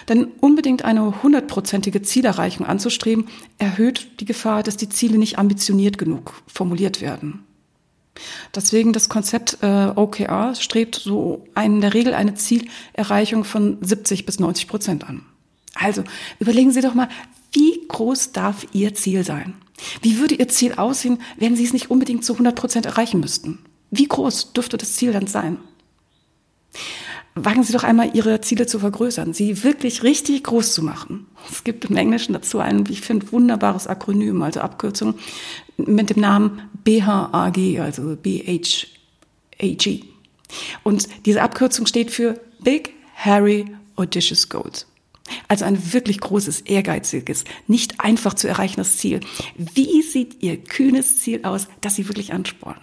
Denn 0.08 0.26
unbedingt 0.40 0.84
eine 0.84 1.22
hundertprozentige 1.22 2.02
Zielerreichung 2.02 2.66
anzustreben, 2.66 3.28
erhöht 3.58 4.20
die 4.20 4.26
Gefahr, 4.26 4.62
dass 4.62 4.76
die 4.76 4.88
Ziele 4.88 5.18
nicht 5.18 5.38
ambitioniert 5.38 5.96
genug 5.96 6.34
formuliert 6.46 7.00
werden. 7.00 7.44
Deswegen 8.54 8.92
das 8.92 9.08
Konzept 9.08 9.58
äh, 9.62 9.90
OKR 9.94 10.54
strebt 10.54 10.96
so 10.96 11.44
in 11.60 11.80
der 11.80 11.94
Regel 11.94 12.14
eine 12.14 12.34
Zielerreichung 12.34 13.44
von 13.44 13.78
70 13.80 14.26
bis 14.26 14.38
90 14.38 14.68
Prozent 14.68 15.08
an. 15.08 15.24
Also 15.74 16.04
überlegen 16.38 16.70
Sie 16.70 16.80
doch 16.80 16.94
mal, 16.94 17.08
wie 17.52 17.86
groß 17.88 18.32
darf 18.32 18.66
Ihr 18.72 18.94
Ziel 18.94 19.24
sein? 19.24 19.54
Wie 20.02 20.18
würde 20.18 20.36
Ihr 20.36 20.48
Ziel 20.48 20.74
aussehen, 20.74 21.18
wenn 21.36 21.56
Sie 21.56 21.64
es 21.64 21.72
nicht 21.72 21.90
unbedingt 21.90 22.24
zu 22.24 22.34
100 22.34 22.54
Prozent 22.54 22.86
erreichen 22.86 23.20
müssten? 23.20 23.58
Wie 23.90 24.08
groß 24.08 24.52
dürfte 24.52 24.76
das 24.76 24.94
Ziel 24.94 25.12
dann 25.12 25.26
sein? 25.26 25.58
wagen 27.34 27.64
Sie 27.64 27.72
doch 27.72 27.84
einmal 27.84 28.14
Ihre 28.14 28.40
Ziele 28.40 28.66
zu 28.66 28.78
vergrößern, 28.78 29.34
sie 29.34 29.64
wirklich 29.64 30.02
richtig 30.02 30.44
groß 30.44 30.72
zu 30.72 30.82
machen. 30.82 31.26
Es 31.50 31.64
gibt 31.64 31.84
im 31.84 31.96
Englischen 31.96 32.32
dazu 32.32 32.58
ein, 32.58 32.88
wie 32.88 32.92
ich 32.92 33.00
finde, 33.00 33.30
wunderbares 33.32 33.86
Akronym, 33.86 34.42
also 34.42 34.60
Abkürzung 34.60 35.14
mit 35.76 36.10
dem 36.10 36.20
Namen 36.20 36.62
BHAG, 36.84 37.80
also 37.80 38.16
BHAG. 38.16 38.86
Und 40.84 41.08
diese 41.26 41.42
Abkürzung 41.42 41.86
steht 41.86 42.10
für 42.10 42.40
Big, 42.62 42.92
Hairy, 43.16 43.66
audacious 43.96 44.48
goals. 44.48 44.86
Also 45.48 45.64
ein 45.64 45.92
wirklich 45.92 46.20
großes, 46.20 46.62
ehrgeiziges, 46.62 47.44
nicht 47.66 48.00
einfach 48.00 48.34
zu 48.34 48.46
erreichendes 48.46 48.98
Ziel. 48.98 49.20
Wie 49.56 50.02
sieht 50.02 50.42
Ihr 50.42 50.58
kühnes 50.58 51.20
Ziel 51.20 51.44
aus, 51.44 51.68
das 51.80 51.94
Sie 51.94 52.08
wirklich 52.08 52.32
anspornen? 52.32 52.82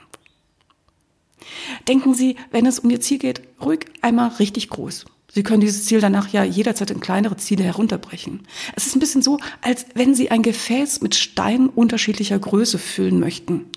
Denken 1.88 2.13
Sie, 2.13 2.36
wenn 2.51 2.65
es 2.65 2.79
um 2.79 2.89
Ihr 2.89 3.01
Ziel 3.01 3.19
geht, 3.19 3.41
ruhig 3.62 3.86
einmal 4.01 4.29
richtig 4.29 4.69
groß. 4.69 5.05
Sie 5.33 5.43
können 5.43 5.62
dieses 5.62 5.86
Ziel 5.86 6.01
danach 6.01 6.27
ja 6.29 6.43
jederzeit 6.43 6.91
in 6.91 7.00
kleinere 7.00 7.38
Ziele 7.38 7.63
herunterbrechen. 7.63 8.45
Es 8.75 8.86
ist 8.86 8.95
ein 8.95 9.00
bisschen 9.00 9.21
so, 9.21 9.39
als 9.62 9.86
wenn 9.93 10.13
Sie 10.13 10.29
ein 10.29 10.41
Gefäß 10.41 11.01
mit 11.01 11.15
Steinen 11.15 11.69
unterschiedlicher 11.69 12.38
Größe 12.38 12.77
füllen 12.77 13.19
möchten. 13.19 13.67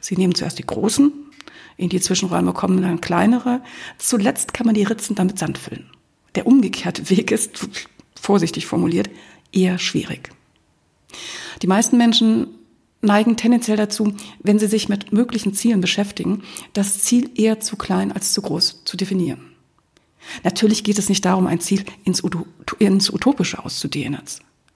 Sie 0.00 0.16
nehmen 0.16 0.34
zuerst 0.34 0.58
die 0.58 0.66
großen, 0.66 1.12
in 1.76 1.88
die 1.88 2.00
Zwischenräume 2.00 2.52
kommen 2.52 2.82
dann 2.82 3.00
kleinere. 3.00 3.62
Zuletzt 3.98 4.54
kann 4.54 4.66
man 4.66 4.74
die 4.74 4.84
Ritzen 4.84 5.14
dann 5.14 5.28
mit 5.28 5.38
Sand 5.38 5.58
füllen. 5.58 5.90
Der 6.34 6.46
umgekehrte 6.46 7.10
Weg 7.10 7.30
ist, 7.30 7.68
vorsichtig 8.20 8.66
formuliert, 8.66 9.10
eher 9.52 9.78
schwierig. 9.78 10.30
Die 11.62 11.66
meisten 11.66 11.96
Menschen 11.96 12.48
neigen 13.00 13.36
tendenziell 13.36 13.76
dazu, 13.76 14.14
wenn 14.42 14.58
sie 14.58 14.66
sich 14.66 14.88
mit 14.88 15.12
möglichen 15.12 15.54
Zielen 15.54 15.80
beschäftigen, 15.80 16.42
das 16.72 16.98
Ziel 16.98 17.30
eher 17.34 17.60
zu 17.60 17.76
klein 17.76 18.12
als 18.12 18.32
zu 18.32 18.42
groß 18.42 18.84
zu 18.84 18.96
definieren. 18.96 19.50
Natürlich 20.42 20.84
geht 20.84 20.98
es 20.98 21.08
nicht 21.08 21.24
darum, 21.24 21.46
ein 21.46 21.60
Ziel 21.60 21.84
ins, 22.04 22.22
ins 22.78 23.10
Utopische 23.10 23.62
auszudehnen. 23.62 24.22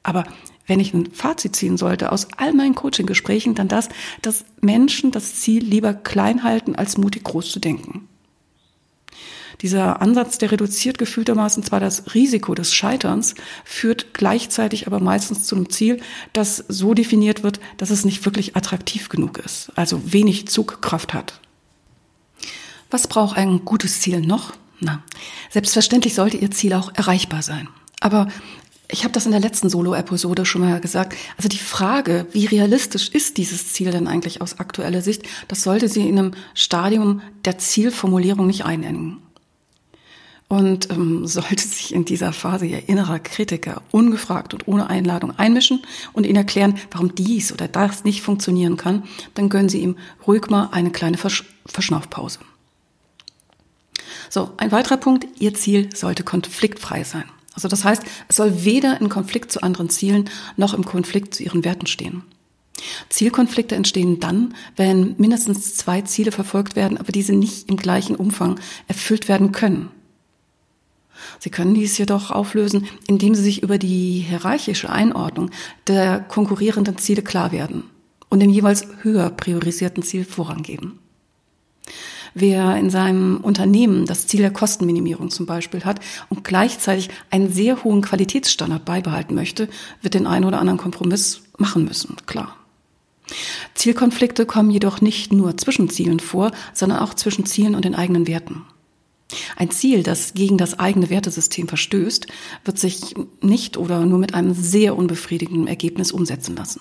Aber 0.03 0.25
wenn 0.67 0.81
ich 0.81 0.93
ein 0.93 1.11
Fazit 1.11 1.57
ziehen 1.57 1.79
sollte 1.79 2.13
aus 2.13 2.29
all 2.37 2.53
meinen 2.53 2.75
Coaching-Gesprächen, 2.75 3.55
dann 3.55 3.69
das, 3.69 3.89
dass 4.21 4.45
Menschen 4.61 5.11
das 5.11 5.37
Ziel 5.37 5.65
lieber 5.65 5.95
klein 5.95 6.43
halten, 6.43 6.77
als 6.77 6.99
mutig 6.99 7.25
groß 7.25 7.51
zu 7.51 7.59
denken. 7.59 8.09
Dieser 9.61 10.01
Ansatz, 10.01 10.39
der 10.39 10.53
reduziert 10.53 10.99
gefühltermaßen 10.99 11.65
zwar 11.65 11.81
das 11.81 12.15
Risiko 12.15 12.55
des 12.55 12.73
Scheiterns, 12.73 13.35
führt 13.65 14.15
gleichzeitig 14.15 14.87
aber 14.87 15.01
meistens 15.01 15.45
zu 15.45 15.57
einem 15.57 15.69
Ziel, 15.71 16.01
das 16.33 16.65
so 16.69 16.95
definiert 16.95 17.43
wird, 17.43 17.59
dass 17.77 17.91
es 17.91 18.05
nicht 18.05 18.25
wirklich 18.25 18.57
attraktiv 18.57 19.09
genug 19.09 19.39
ist, 19.39 19.73
also 19.75 20.01
wenig 20.13 20.49
Zugkraft 20.49 21.13
hat. 21.13 21.41
Was 22.91 23.09
braucht 23.09 23.37
ein 23.37 23.65
gutes 23.65 24.01
Ziel 24.01 24.21
noch? 24.21 24.55
Na, 24.81 25.03
selbstverständlich 25.51 26.15
sollte 26.15 26.37
Ihr 26.37 26.53
Ziel 26.53 26.73
auch 26.75 26.95
erreichbar 26.95 27.43
sein. 27.43 27.69
Aber 28.01 28.29
ich 28.91 29.05
habe 29.05 29.13
das 29.13 29.27
in 29.27 29.33
der 29.33 29.41
letzten 29.41 29.69
Solo-Episode 29.69 30.47
schon 30.47 30.63
mal 30.63 30.81
gesagt. 30.81 31.15
Also 31.37 31.49
die 31.49 31.59
Frage, 31.59 32.27
wie 32.33 32.47
realistisch 32.47 33.09
ist 33.09 33.37
dieses 33.37 33.73
Ziel 33.73 33.91
denn 33.91 34.09
eigentlich 34.09 34.41
aus 34.41 34.61
aktueller 34.61 35.03
Sicht, 35.03 35.25
das 35.47 35.63
sollte 35.63 35.89
Sie 35.89 36.09
in 36.09 36.19
einem 36.19 36.33
Stadium 36.55 37.21
der 37.45 37.59
Zielformulierung 37.59 38.47
nicht 38.47 38.65
einengen. 38.65 39.19
Und 40.49 40.91
ähm, 40.91 41.27
sollte 41.27 41.63
sich 41.63 41.95
in 41.95 42.07
dieser 42.07 42.33
Phase 42.33 42.65
Ihr 42.65 42.89
innerer 42.89 43.19
Kritiker 43.19 43.83
ungefragt 43.91 44.55
und 44.55 44.67
ohne 44.67 44.89
Einladung 44.89 45.39
einmischen 45.39 45.83
und 46.15 46.25
Ihnen 46.25 46.37
erklären, 46.37 46.79
warum 46.91 47.15
dies 47.15 47.53
oder 47.53 47.69
das 47.69 48.05
nicht 48.05 48.23
funktionieren 48.23 48.79
kann, 48.79 49.03
dann 49.35 49.51
gönnen 49.51 49.69
Sie 49.69 49.83
ihm 49.83 49.97
ruhig 50.27 50.49
mal 50.49 50.71
eine 50.73 50.91
kleine 50.91 51.19
Versch 51.19 51.45
Verschnaufpause. 51.67 52.39
So, 54.31 54.51
ein 54.57 54.73
weiterer 54.73 54.97
Punkt, 54.97 55.27
Ihr 55.39 55.53
Ziel 55.53 55.95
sollte 55.95 56.23
konfliktfrei 56.23 57.05
sein. 57.05 57.25
Also 57.55 57.69
das 57.69 57.85
heißt, 57.85 58.03
es 58.29 58.37
soll 58.37 58.65
weder 58.65 59.01
in 59.01 59.09
Konflikt 59.09 59.53
zu 59.53 59.63
anderen 59.63 59.91
Zielen 59.91 60.31
noch 60.57 60.75
im 60.75 60.85
Konflikt 60.85 61.35
zu 61.35 61.43
Ihren 61.43 61.65
Werten 61.65 61.87
stehen. 61.87 62.23
Zielkonflikte 63.09 63.75
entstehen 63.75 64.21
dann, 64.21 64.55
wenn 64.77 65.17
mindestens 65.19 65.75
zwei 65.75 66.03
Ziele 66.03 66.33
verfolgt 66.33 66.77
werden, 66.77 66.99
aber 66.99 67.13
diese 67.13 67.35
nicht 67.35 67.69
im 67.69 67.77
gleichen 67.77 68.17
Umfang 68.17 68.61
erfüllt 68.87 69.29
werden 69.29 69.53
können. 69.53 69.91
Sie 71.39 71.51
können 71.51 71.75
dies 71.75 71.99
jedoch 71.99 72.31
auflösen, 72.31 72.87
indem 73.07 73.35
Sie 73.35 73.43
sich 73.43 73.63
über 73.63 73.79
die 73.79 74.25
hierarchische 74.29 74.91
Einordnung 74.91 75.51
der 75.87 76.21
konkurrierenden 76.21 76.99
Ziele 76.99 77.23
klar 77.23 77.53
werden 77.53 77.85
und 78.29 78.41
dem 78.41 78.51
jeweils 78.51 78.87
höher 79.03 79.31
priorisierten 79.31 80.03
Ziel 80.03 80.25
Vorrang 80.25 80.63
geben. 80.63 80.99
Wer 82.35 82.77
in 82.77 82.91
seinem 82.91 83.39
Unternehmen 83.39 84.07
das 84.07 84.27
Ziel 84.27 84.41
der 84.41 84.53
Kostenminimierung 84.53 85.31
zum 85.31 85.47
Beispiel 85.47 85.85
hat 85.85 86.01
und 86.29 86.45
gleichzeitig 86.45 87.09
einen 87.31 87.51
sehr 87.51 87.85
hohen 87.85 88.03
Qualitätsstandard 88.03 88.85
beibehalten 88.85 89.35
möchte, 89.35 89.69
wird 90.03 90.15
den 90.15 90.27
einen 90.27 90.45
oder 90.45 90.61
anderen 90.61 90.79
Kompromiss 90.79 91.43
machen 91.57 91.85
müssen, 91.85 92.17
klar. 92.27 92.55
Zielkonflikte 93.75 94.47
kommen 94.47 94.71
jedoch 94.71 95.01
nicht 95.01 95.33
nur 95.33 95.57
zwischen 95.57 95.91
Zielen 95.91 96.21
vor, 96.21 96.53
sondern 96.73 97.01
auch 97.01 97.15
zwischen 97.15 97.47
Zielen 97.47 97.75
und 97.75 97.85
den 97.85 97.95
eigenen 97.95 98.27
Werten. 98.27 98.65
Ein 99.57 99.71
Ziel, 99.71 100.03
das 100.03 100.35
gegen 100.35 100.57
das 100.57 100.79
eigene 100.79 101.11
Wertesystem 101.11 101.69
verstößt, 101.69 102.27
wird 102.65 102.79
sich 102.79 103.15
nicht 103.43 103.77
oder 103.77 104.07
nur 104.07 104.19
mit 104.19 104.35
einem 104.35 104.55
sehr 104.55 104.97
unbefriedigenden 104.97 105.67
Ergebnis 105.67 106.13
umsetzen 106.13 106.57
lassen. 106.57 106.81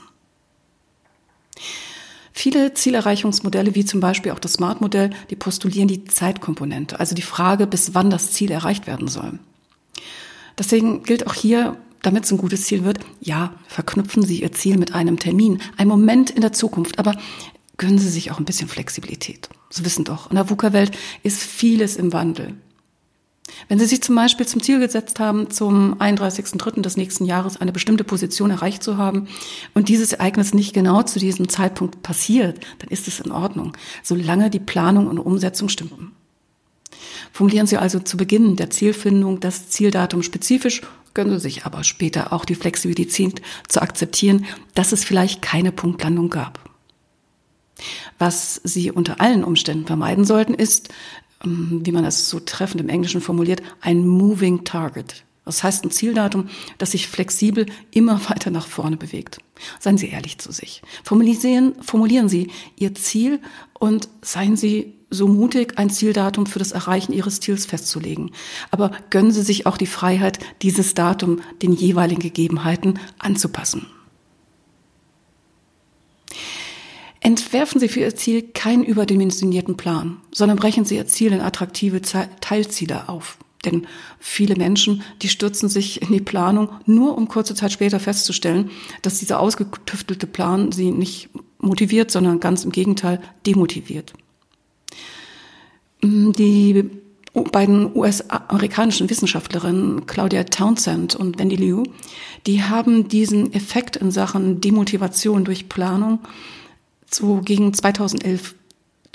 Viele 2.32 2.74
Zielerreichungsmodelle, 2.74 3.74
wie 3.74 3.84
zum 3.84 4.00
Beispiel 4.00 4.32
auch 4.32 4.40
das 4.40 4.54
Smart-Modell, 4.54 5.10
die 5.32 5.36
postulieren 5.36 5.88
die 5.88 6.06
Zeitkomponente, 6.06 7.00
also 7.00 7.16
die 7.16 7.24
Frage, 7.24 7.66
bis 7.66 7.96
wann 7.96 8.12
das 8.12 8.32
Ziel 8.32 8.52
erreicht 8.52 8.86
werden 8.86 9.08
soll. 9.08 9.40
Deswegen 10.58 11.04
gilt 11.04 11.26
auch 11.26 11.34
hier, 11.34 11.78
damit 12.04 12.26
es 12.26 12.32
ein 12.32 12.38
gutes 12.38 12.66
Ziel 12.66 12.84
wird, 12.84 13.00
ja, 13.20 13.56
verknüpfen 13.68 14.24
Sie 14.24 14.42
Ihr 14.42 14.52
Ziel 14.52 14.78
mit 14.78 14.94
einem 14.94 15.18
Termin, 15.18 15.62
einem 15.78 15.90
Moment 15.90 16.30
in 16.30 16.42
der 16.42 16.54
Zukunft, 16.54 17.00
aber 17.00 17.16
gönnen 17.78 18.00
Sie 18.00 18.10
sich 18.10 18.32
auch 18.32 18.40
ein 18.40 18.46
bisschen 18.46 18.68
Flexibilität. 18.68 19.50
Sie 19.70 19.86
wissen 19.86 20.06
doch, 20.06 20.30
in 20.30 20.36
der 20.36 20.50
VUCA-Welt 20.50 20.98
ist 21.24 21.42
vieles 21.42 21.96
im 21.96 22.14
Wandel. 22.14 22.56
Wenn 23.70 23.80
Sie 23.80 23.86
sich 23.86 24.02
zum 24.02 24.16
Beispiel 24.16 24.46
zum 24.46 24.62
Ziel 24.62 24.80
gesetzt 24.80 25.20
haben, 25.20 25.50
zum 25.50 25.96
31.03. 25.96 26.82
des 26.82 26.98
nächsten 26.98 27.26
Jahres 27.26 27.58
eine 27.58 27.72
bestimmte 27.72 28.04
Position 28.04 28.52
erreicht 28.52 28.84
zu 28.84 28.98
haben 28.98 29.28
und 29.74 29.90
dieses 29.90 30.14
Ereignis 30.14 30.54
nicht 30.54 30.74
genau 30.74 31.04
zu 31.04 31.20
diesem 31.20 31.50
Zeitpunkt 31.50 32.04
passiert, 32.04 32.60
dann 32.80 32.90
ist 32.90 33.08
es 33.08 33.20
in 33.20 33.32
Ordnung, 33.32 33.74
solange 34.04 34.50
die 34.50 34.60
Planung 34.60 35.08
und 35.08 35.20
Umsetzung 35.20 35.70
stimmen. 35.70 36.12
Formulieren 37.32 37.68
Sie 37.68 37.78
also 37.78 38.00
zu 38.00 38.18
Beginn 38.18 38.56
der 38.56 38.70
Zielfindung 38.70 39.40
das 39.40 39.70
Zieldatum 39.70 40.24
spezifisch, 40.24 40.82
gönnen 41.14 41.34
Sie 41.34 41.44
sich 41.44 41.66
aber 41.66 41.84
später 41.84 42.34
auch 42.34 42.46
die 42.46 42.56
Flexibilität 42.56 43.42
zu 43.68 43.82
akzeptieren, 43.82 44.46
dass 44.76 44.92
es 44.92 45.04
vielleicht 45.04 45.42
keine 45.42 45.72
Punktlandung 45.72 46.30
gab. 46.30 46.67
Was 48.18 48.62
Sie 48.64 48.92
unter 48.92 49.22
allen 49.22 49.44
Umständen 49.44 49.86
vermeiden 49.86 50.26
sollten, 50.26 50.54
ist, 50.54 50.90
ähm, 51.44 51.82
wie 51.84 51.92
man 51.92 52.04
das 52.04 52.30
so 52.30 52.40
treffend 52.40 52.82
im 52.82 52.90
Englischen 52.90 53.22
formuliert, 53.22 53.62
ein 53.82 54.08
Moving 54.08 54.64
Target. 54.64 55.24
Das 55.46 55.64
heißt 55.64 55.86
ein 55.86 55.92
Zieldatum, 55.92 56.50
das 56.78 56.92
sich 56.92 57.08
flexibel 57.08 57.68
immer 57.92 58.20
weiter 58.30 58.52
nach 58.52 58.68
vorne 58.68 58.98
bewegt. 58.98 59.40
Seien 59.80 59.98
Sie 59.98 60.10
ehrlich 60.10 60.38
zu 60.38 60.52
sich. 60.52 60.82
Formulieren, 61.04 61.76
formulieren 61.82 62.30
Sie 62.30 62.52
Ihr 62.76 62.94
Ziel 62.96 63.40
und 63.74 64.10
seien 64.22 64.58
Sie 64.58 64.94
so 65.10 65.28
mutig, 65.28 65.78
ein 65.78 65.90
Zieldatum 65.90 66.48
für 66.48 66.60
das 66.60 66.74
Erreichen 66.74 67.14
Ihres 67.14 67.40
Ziels 67.40 67.66
festzulegen. 67.66 68.32
Aber 68.72 68.92
gönnen 69.10 69.32
Sie 69.32 69.42
sich 69.42 69.66
auch 69.66 69.78
die 69.78 69.86
Freiheit, 69.86 70.40
dieses 70.62 70.96
Datum 70.96 71.40
den 71.62 71.72
jeweiligen 71.72 72.22
Gegebenheiten 72.22 73.00
anzupassen. 73.18 73.88
Entwerfen 77.28 77.82
Sie 77.82 77.90
für 77.90 78.00
Ihr 78.00 78.16
Ziel 78.16 78.42
keinen 78.42 78.86
überdimensionierten 78.86 79.76
Plan, 79.76 80.22
sondern 80.32 80.58
brechen 80.58 80.86
Sie 80.86 80.96
Ihr 80.96 81.08
Ziel 81.08 81.34
in 81.34 81.42
attraktive 81.42 82.02
Teilziele 82.02 83.10
auf. 83.10 83.38
Denn 83.66 83.86
viele 84.18 84.56
Menschen, 84.56 85.04
die 85.22 85.28
stürzen 85.28 85.68
sich 85.68 86.02
in 86.02 86.14
die 86.14 86.22
Planung, 86.22 86.70
nur 86.86 87.18
um 87.18 87.28
kurze 87.28 87.54
Zeit 87.54 87.74
später 87.74 88.00
festzustellen, 88.00 88.72
dass 89.02 89.20
dieser 89.20 89.42
ausgetüftelte 89.42 90.26
Plan 90.26 90.72
sie 90.72 90.92
nicht 90.92 91.28
motiviert, 91.60 92.12
sondern 92.12 92.40
ganz 92.40 92.64
im 92.64 92.72
Gegenteil 92.72 93.20
demotiviert. 93.46 94.14
Die 96.02 96.90
beiden 97.52 97.94
US-amerikanischen 97.94 99.10
Wissenschaftlerinnen 99.10 100.06
Claudia 100.06 100.46
Townsend 100.46 101.18
und 101.18 101.38
Wendy 101.40 101.58
Liu, 101.58 101.84
die 102.46 102.64
haben 102.64 103.10
diesen 103.10 103.52
Effekt 103.52 103.98
in 103.98 104.12
Sachen 104.12 104.62
Demotivation 104.62 105.44
durch 105.44 105.68
Planung 105.68 106.20
so 107.10 107.42
gegen 107.42 107.74
2011 107.74 108.56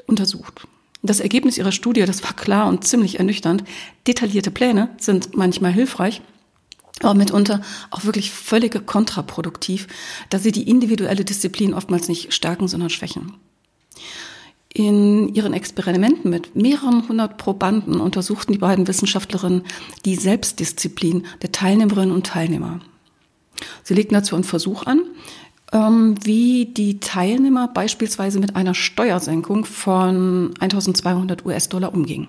untersucht. 0.06 0.66
Das 1.02 1.20
Ergebnis 1.20 1.58
ihrer 1.58 1.72
Studie, 1.72 2.04
das 2.04 2.22
war 2.22 2.32
klar 2.32 2.68
und 2.68 2.84
ziemlich 2.84 3.18
ernüchternd. 3.18 3.64
Detaillierte 4.06 4.52
Pläne 4.52 4.90
sind 4.98 5.36
manchmal 5.36 5.72
hilfreich, 5.72 6.22
aber 7.00 7.14
mitunter 7.14 7.60
auch 7.90 8.04
wirklich 8.04 8.30
völlig 8.30 8.86
kontraproduktiv, 8.86 9.88
da 10.30 10.38
sie 10.38 10.52
die 10.52 10.68
individuelle 10.68 11.24
Disziplin 11.24 11.74
oftmals 11.74 12.08
nicht 12.08 12.32
stärken, 12.32 12.68
sondern 12.68 12.90
schwächen. 12.90 13.34
In 14.72 15.34
ihren 15.34 15.52
Experimenten 15.52 16.30
mit 16.30 16.56
mehreren 16.56 17.06
hundert 17.08 17.36
Probanden 17.36 18.00
untersuchten 18.00 18.52
die 18.52 18.58
beiden 18.58 18.88
Wissenschaftlerinnen 18.88 19.64
die 20.04 20.14
Selbstdisziplin 20.14 21.26
der 21.42 21.52
Teilnehmerinnen 21.52 22.14
und 22.14 22.26
Teilnehmer. 22.26 22.80
Sie 23.82 23.94
legten 23.94 24.14
dazu 24.14 24.34
einen 24.34 24.44
Versuch 24.44 24.84
an, 24.84 25.02
wie 25.72 26.66
die 26.66 27.00
Teilnehmer 27.00 27.68
beispielsweise 27.68 28.38
mit 28.38 28.56
einer 28.56 28.74
Steuersenkung 28.74 29.64
von 29.64 30.52
1200 30.60 31.46
US-Dollar 31.46 31.94
umgingen. 31.94 32.28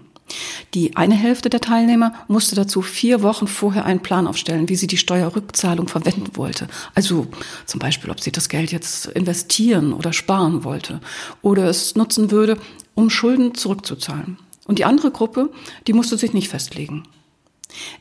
Die 0.73 0.95
eine 0.95 1.15
Hälfte 1.15 1.49
der 1.49 1.61
Teilnehmer 1.61 2.13
musste 2.27 2.55
dazu 2.55 2.81
vier 2.81 3.21
Wochen 3.21 3.47
vorher 3.47 3.85
einen 3.85 3.99
Plan 3.99 4.27
aufstellen, 4.27 4.69
wie 4.69 4.75
sie 4.75 4.87
die 4.87 4.97
Steuerrückzahlung 4.97 5.87
verwenden 5.87 6.35
wollte. 6.35 6.67
Also 6.95 7.27
zum 7.65 7.79
Beispiel, 7.79 8.09
ob 8.09 8.21
sie 8.21 8.31
das 8.31 8.49
Geld 8.49 8.71
jetzt 8.71 9.07
investieren 9.07 9.93
oder 9.93 10.13
sparen 10.13 10.63
wollte 10.63 11.01
oder 11.41 11.65
es 11.65 11.95
nutzen 11.95 12.31
würde, 12.31 12.57
um 12.95 13.09
Schulden 13.09 13.53
zurückzuzahlen. 13.53 14.37
Und 14.65 14.79
die 14.79 14.85
andere 14.85 15.11
Gruppe, 15.11 15.49
die 15.87 15.93
musste 15.93 16.17
sich 16.17 16.33
nicht 16.33 16.47
festlegen. 16.47 17.03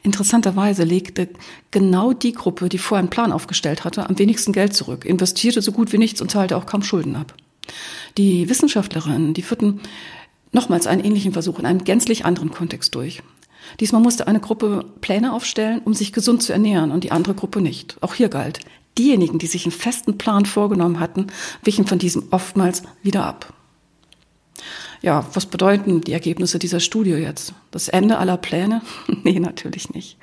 Interessanterweise 0.02 0.84
legte 0.84 1.28
genau 1.70 2.12
die 2.12 2.32
Gruppe, 2.32 2.68
die 2.68 2.78
vorher 2.78 3.00
einen 3.00 3.10
Plan 3.10 3.32
aufgestellt 3.32 3.84
hatte, 3.84 4.08
am 4.08 4.18
wenigsten 4.18 4.52
Geld 4.52 4.74
zurück, 4.74 5.04
investierte 5.04 5.62
so 5.62 5.72
gut 5.72 5.92
wie 5.92 5.98
nichts 5.98 6.20
und 6.20 6.30
zahlte 6.30 6.56
auch 6.56 6.66
kaum 6.66 6.82
Schulden 6.82 7.16
ab. 7.16 7.34
Die 8.18 8.48
Wissenschaftlerinnen, 8.48 9.34
die 9.34 9.42
führten 9.42 9.80
nochmals 10.52 10.86
einen 10.86 11.04
ähnlichen 11.04 11.32
Versuch 11.32 11.58
in 11.58 11.66
einem 11.66 11.84
gänzlich 11.84 12.24
anderen 12.24 12.50
Kontext 12.50 12.94
durch. 12.94 13.22
Diesmal 13.80 14.02
musste 14.02 14.26
eine 14.26 14.40
Gruppe 14.40 14.84
Pläne 15.00 15.32
aufstellen, 15.32 15.80
um 15.84 15.94
sich 15.94 16.12
gesund 16.12 16.42
zu 16.42 16.52
ernähren 16.52 16.90
und 16.90 17.04
die 17.04 17.12
andere 17.12 17.34
Gruppe 17.34 17.60
nicht. 17.60 17.96
Auch 18.00 18.14
hier 18.14 18.28
galt, 18.28 18.60
diejenigen, 18.98 19.38
die 19.38 19.46
sich 19.46 19.64
einen 19.64 19.72
festen 19.72 20.18
Plan 20.18 20.44
vorgenommen 20.44 21.00
hatten, 21.00 21.28
wichen 21.62 21.86
von 21.86 21.98
diesem 21.98 22.24
oftmals 22.30 22.82
wieder 23.02 23.24
ab. 23.24 23.54
Ja, 25.02 25.26
was 25.34 25.46
bedeuten 25.46 26.00
die 26.00 26.12
Ergebnisse 26.12 26.60
dieser 26.60 26.78
Studie 26.78 27.10
jetzt? 27.10 27.54
Das 27.72 27.88
Ende 27.88 28.18
aller 28.18 28.36
Pläne? 28.36 28.82
nee, 29.24 29.40
natürlich 29.40 29.92
nicht. 29.92 30.16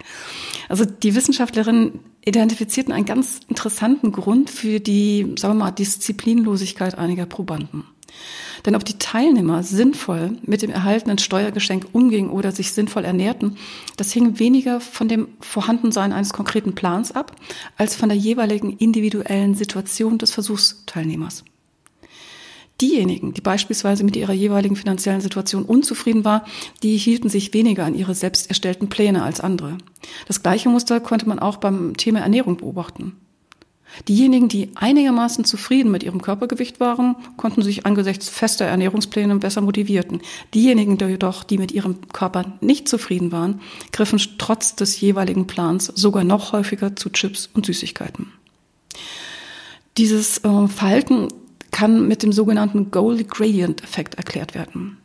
Also 0.69 0.85
die 0.85 1.15
Wissenschaftlerinnen 1.15 1.99
identifizierten 2.23 2.93
einen 2.93 3.05
ganz 3.05 3.41
interessanten 3.49 4.13
Grund 4.13 4.49
für 4.49 4.79
die, 4.79 5.35
sagen 5.37 5.55
wir 5.57 5.65
mal, 5.65 5.71
Disziplinlosigkeit 5.71 6.97
einiger 6.97 7.25
Probanden. 7.25 7.83
Denn 8.65 8.75
ob 8.75 8.85
die 8.85 8.97
Teilnehmer 8.97 9.63
sinnvoll 9.63 10.37
mit 10.43 10.61
dem 10.61 10.71
erhaltenen 10.71 11.17
Steuergeschenk 11.17 11.87
umgingen 11.91 12.29
oder 12.29 12.51
sich 12.51 12.73
sinnvoll 12.73 13.05
ernährten, 13.05 13.57
das 13.97 14.11
hing 14.11 14.39
weniger 14.39 14.79
von 14.81 15.07
dem 15.07 15.27
Vorhandensein 15.41 16.13
eines 16.13 16.33
konkreten 16.33 16.73
Plans 16.73 17.11
ab, 17.11 17.35
als 17.77 17.95
von 17.95 18.09
der 18.09 18.17
jeweiligen 18.17 18.77
individuellen 18.77 19.55
Situation 19.55 20.17
des 20.17 20.31
Versuchsteilnehmers. 20.31 21.43
Diejenigen, 22.81 23.33
die 23.33 23.41
beispielsweise 23.41 24.03
mit 24.03 24.15
ihrer 24.15 24.31
jeweiligen 24.31 24.77
finanziellen 24.77 25.21
Situation 25.21 25.63
unzufrieden 25.63 26.23
war, 26.23 26.45
die 26.81 26.97
hielten 26.97 27.29
sich 27.29 27.53
weniger 27.53 27.85
an 27.85 27.95
ihre 27.95 28.15
selbst 28.15 28.47
erstellten 28.49 28.87
Pläne 28.87 29.23
als 29.23 29.41
andere. 29.41 29.77
Das 30.27 30.41
gleiche 30.43 30.69
Muster 30.69 30.99
konnte 31.01 31.27
man 31.27 31.39
auch 31.39 31.57
beim 31.57 31.97
Thema 31.97 32.19
Ernährung 32.19 32.57
beobachten. 32.57 33.17
Diejenigen, 34.07 34.47
die 34.47 34.69
einigermaßen 34.75 35.43
zufrieden 35.45 35.91
mit 35.91 36.03
ihrem 36.03 36.21
Körpergewicht 36.21 36.79
waren, 36.79 37.15
konnten 37.37 37.63
sich 37.63 37.85
angesichts 37.85 38.29
fester 38.29 38.65
Ernährungspläne 38.65 39.35
besser 39.37 39.61
motivierten. 39.61 40.21
Diejenigen 40.53 40.97
jedoch, 41.09 41.43
die 41.43 41.57
mit 41.57 41.71
ihrem 41.71 42.07
Körper 42.13 42.57
nicht 42.61 42.87
zufrieden 42.87 43.31
waren, 43.31 43.61
griffen 43.91 44.21
trotz 44.37 44.75
des 44.75 45.01
jeweiligen 45.01 45.47
Plans 45.47 45.87
sogar 45.87 46.23
noch 46.23 46.53
häufiger 46.53 46.95
zu 46.95 47.09
Chips 47.09 47.49
und 47.53 47.65
Süßigkeiten. 47.65 48.31
Dieses 49.97 50.37
äh, 50.39 50.67
Verhalten 50.67 51.27
kann 51.71 52.07
mit 52.07 52.23
dem 52.23 52.31
sogenannten 52.31 52.91
Goal 52.91 53.23
Gradient 53.23 53.83
Effekt 53.83 54.15
erklärt 54.15 54.55
werden. 54.55 54.97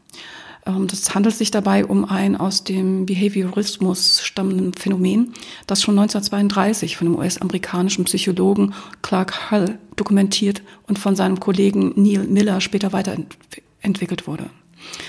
Ähm, 0.67 0.87
das 0.87 1.15
handelt 1.15 1.35
sich 1.35 1.51
dabei 1.51 1.85
um 1.85 2.05
ein 2.05 2.37
aus 2.37 2.65
dem 2.65 3.07
Behaviorismus 3.07 4.23
stammenden 4.23 4.75
Phänomen, 4.75 5.35
das 5.67 5.83
schon 5.83 5.99
1932 5.99 6.97
von 6.97 7.09
dem 7.09 7.17
US-amerikanischen 7.17 8.05
Psychologen 8.05 8.75
Clark 9.03 9.51
Hull 9.51 9.79
dokumentiert 9.97 10.63
und 10.87 10.99
von 10.99 11.17
seinem 11.17 11.41
Kollegen 11.41 11.93
Neil 11.97 12.25
Miller 12.25 12.61
später 12.61 12.93
weiterentwickelt 12.93 14.27
wurde. 14.27 14.51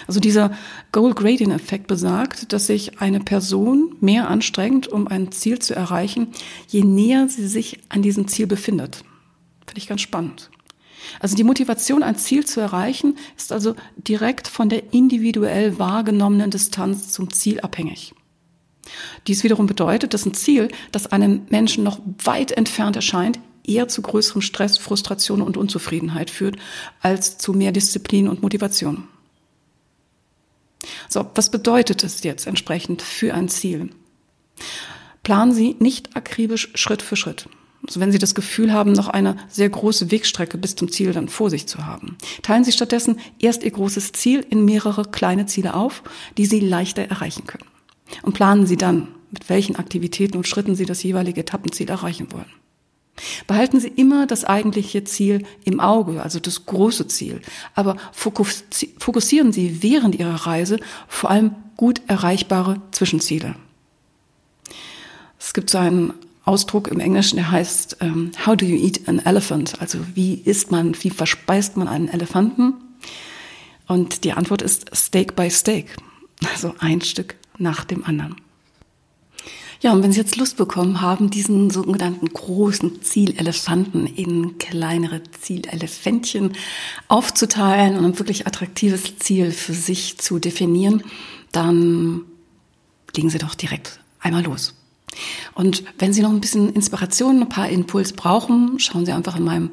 Also 0.08 0.22
dieser 0.22 0.52
Goal 0.94 1.14
Gradient 1.14 1.52
Effekt 1.52 1.88
besagt, 1.88 2.54
dass 2.54 2.68
sich 2.68 3.02
eine 3.02 3.20
Person 3.20 3.96
mehr 4.00 4.30
anstrengt, 4.30 4.88
um 4.88 5.08
ein 5.08 5.32
Ziel 5.32 5.60
zu 5.60 5.76
erreichen, 5.76 6.28
je 6.68 6.84
näher 6.84 7.28
sie 7.28 7.48
sich 7.48 7.80
an 7.90 8.02
diesem 8.02 8.28
Ziel 8.28 8.48
befindet. 8.48 9.04
Finde 9.68 9.80
ich 9.80 9.88
ganz 9.88 10.02
spannend. 10.02 10.50
Also 11.20 11.36
die 11.36 11.44
Motivation, 11.44 12.04
ein 12.04 12.18
Ziel 12.18 12.46
zu 12.46 12.60
erreichen, 12.60 13.18
ist 13.38 13.52
also 13.52 13.76
direkt 13.98 14.48
von 14.48 14.70
der 14.70 14.94
individuell 14.94 15.80
wahrgenommenen 15.80 16.52
Distanz 16.52 17.12
zum 17.12 17.32
Ziel 17.32 17.60
abhängig. 17.62 18.14
Dies 19.28 19.44
wiederum 19.44 19.66
bedeutet, 19.66 20.14
dass 20.14 20.26
ein 20.26 20.34
Ziel, 20.34 20.70
das 20.92 21.08
einem 21.08 21.46
Menschen 21.50 21.84
noch 21.84 22.00
weit 22.24 22.52
entfernt 22.52 22.96
erscheint, 22.96 23.40
eher 23.64 23.88
zu 23.88 24.02
größerem 24.02 24.42
Stress, 24.42 24.78
Frustration 24.78 25.42
und 25.42 25.58
Unzufriedenheit 25.58 26.30
führt, 26.30 26.58
als 27.02 27.38
zu 27.38 27.54
mehr 27.54 27.72
Disziplin 27.72 28.28
und 28.28 28.42
Motivation. 28.42 29.08
So, 31.10 31.26
was 31.34 31.50
bedeutet 31.50 32.04
es 32.04 32.24
jetzt 32.24 32.46
entsprechend 32.46 33.02
für 33.02 33.34
ein 33.34 33.50
Ziel? 33.50 33.90
Planen 35.24 35.52
Sie 35.52 35.76
nicht 35.80 36.16
akribisch 36.16 36.70
Schritt 36.76 37.02
für 37.02 37.16
Schritt. 37.16 37.50
Also 37.88 38.00
wenn 38.00 38.12
Sie 38.12 38.18
das 38.18 38.36
Gefühl 38.36 38.74
haben, 38.74 38.94
noch 38.94 39.08
eine 39.08 39.38
sehr 39.48 39.70
große 39.70 40.12
Wegstrecke 40.12 40.58
bis 40.58 40.76
zum 40.76 40.92
Ziel 40.92 41.14
dann 41.14 41.30
vor 41.30 41.50
sich 41.50 41.68
zu 41.68 41.86
haben. 41.86 42.18
Teilen 42.42 42.64
Sie 42.64 42.72
stattdessen 42.72 43.20
erst 43.40 43.64
Ihr 43.64 43.72
großes 43.72 44.12
Ziel 44.14 44.46
in 44.50 44.66
mehrere 44.66 45.06
kleine 45.06 45.46
Ziele 45.46 45.74
auf, 45.74 46.04
die 46.38 46.46
Sie 46.46 46.60
leichter 46.60 47.04
erreichen 47.04 47.46
können. 47.46 47.66
Und 48.24 48.34
planen 48.34 48.66
Sie 48.66 48.78
dann, 48.78 49.08
mit 49.32 49.50
welchen 49.50 49.76
Aktivitäten 49.76 50.38
und 50.38 50.48
Schritten 50.48 50.76
Sie 50.76 50.86
das 50.86 51.04
jeweilige 51.04 51.42
Etappenziel 51.42 51.90
erreichen 51.90 52.32
wollen. 52.32 52.52
Behalten 53.48 53.80
Sie 53.80 53.88
immer 53.88 54.28
das 54.28 54.44
eigentliche 54.44 55.04
Ziel 55.04 55.46
im 55.64 55.80
Auge, 55.80 56.22
also 56.22 56.40
das 56.40 56.66
große 56.66 57.08
Ziel. 57.08 57.42
Aber 57.74 57.98
fokussieren 58.12 59.52
Sie 59.52 59.82
während 59.82 60.16
Ihrer 60.16 60.48
Reise 60.48 60.80
vor 61.08 61.30
allem 61.30 61.56
gut 61.78 62.02
erreichbare 62.08 62.82
Zwischenziele. 62.92 63.56
Es 65.40 65.54
gibt 65.54 65.70
so 65.70 65.78
einen 65.78 66.14
Ausdruck 66.46 66.88
im 66.88 67.00
Englischen, 67.00 67.38
der 67.38 67.52
heißt 67.52 67.98
ähm, 68.02 68.32
How 68.46 68.56
do 68.56 68.66
you 68.66 68.78
eat 68.78 69.08
an 69.08 69.20
elephant? 69.20 69.82
Also 69.82 70.00
wie 70.14 70.36
isst 70.36 70.72
man, 70.72 70.96
wie 71.02 71.10
verspeist 71.10 71.76
man 71.76 71.88
einen 71.88 72.08
Elefanten? 72.08 72.76
Und 73.88 74.24
die 74.24 74.34
Antwort 74.34 74.62
ist 74.62 74.96
Steak 74.96 75.36
by 75.36 75.50
Steak, 75.50 75.96
also 76.54 76.74
ein 76.80 77.02
Stück 77.02 77.36
nach 77.58 77.84
dem 77.84 78.04
anderen. 78.06 78.36
Ja, 79.82 79.92
und 79.92 80.02
wenn 80.02 80.12
Sie 80.12 80.20
jetzt 80.20 80.38
Lust 80.38 80.58
bekommen 80.58 81.02
haben, 81.02 81.30
diesen 81.30 81.70
sogenannten 81.70 82.28
großen 82.28 83.02
Zielelefanten 83.04 84.08
in 84.08 84.58
kleinere 84.58 85.22
Zielelefantchen 85.40 86.54
aufzuteilen 87.08 87.98
und 87.98 88.06
ein 88.06 88.20
wirklich 88.20 88.48
attraktives 88.48 89.20
Ziel 89.20 89.52
für 89.52 89.74
sich 89.74 90.18
zu 90.18 90.40
definieren, 90.40 91.04
dann 91.52 92.22
legen 93.16 93.30
Sie 93.30 93.38
doch 93.38 93.54
direkt 93.54 94.00
einmal 94.20 94.44
los. 94.44 94.74
Und 95.54 95.84
wenn 96.00 96.14
Sie 96.14 96.22
noch 96.22 96.32
ein 96.32 96.42
bisschen 96.42 96.74
Inspiration, 96.74 97.42
ein 97.42 97.50
paar 97.50 97.70
Impuls 97.70 98.14
brauchen, 98.14 98.80
schauen 98.80 99.06
Sie 99.06 99.12
einfach 99.12 99.36
in 99.36 99.44
meinem 99.44 99.70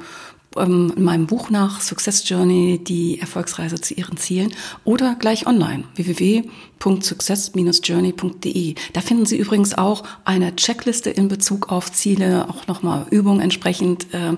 ähm, 0.57 0.94
in 0.96 1.02
meinem 1.02 1.26
Buch 1.26 1.50
nach 1.50 1.81
Success 1.81 2.28
Journey, 2.28 2.81
die 2.83 3.18
Erfolgsreise 3.20 3.81
zu 3.81 3.94
Ihren 3.94 4.16
Zielen 4.16 4.52
oder 4.85 5.14
gleich 5.14 5.46
online 5.46 5.85
www.success-journey.de. 5.94 8.74
Da 8.92 9.00
finden 9.00 9.26
Sie 9.26 9.38
übrigens 9.38 9.74
auch 9.74 10.02
eine 10.24 10.57
Checkliste 10.57 11.11
in 11.11 11.28
Bezug 11.28 11.70
auf 11.70 11.92
Ziele, 11.92 12.48
auch 12.48 12.66
nochmal 12.66 13.07
Übungen 13.11 13.40
entsprechend 13.40 14.12
äh, 14.14 14.33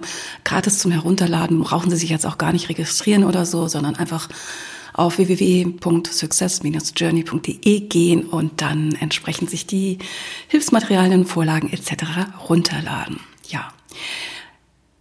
gratis 0.44 0.78
zum 0.78 0.90
Herunterladen. 0.90 1.60
Brauchen 1.60 1.88
Sie 1.90 1.96
sich 1.96 2.10
jetzt 2.10 2.26
auch 2.26 2.36
gar 2.38 2.52
nicht 2.52 2.68
registrieren 2.68 3.22
oder 3.24 3.46
so, 3.46 3.68
sondern 3.68 3.94
einfach 3.96 4.28
auf 4.94 5.18
www.success-journey.de 5.18 7.80
gehen 7.80 8.22
und 8.22 8.62
dann 8.62 8.94
entsprechend 9.00 9.50
sich 9.50 9.66
die 9.66 9.98
Hilfsmaterialien, 10.48 11.26
Vorlagen 11.26 11.70
etc. 11.72 11.92
runterladen. 12.48 13.20
Ja. 13.48 13.74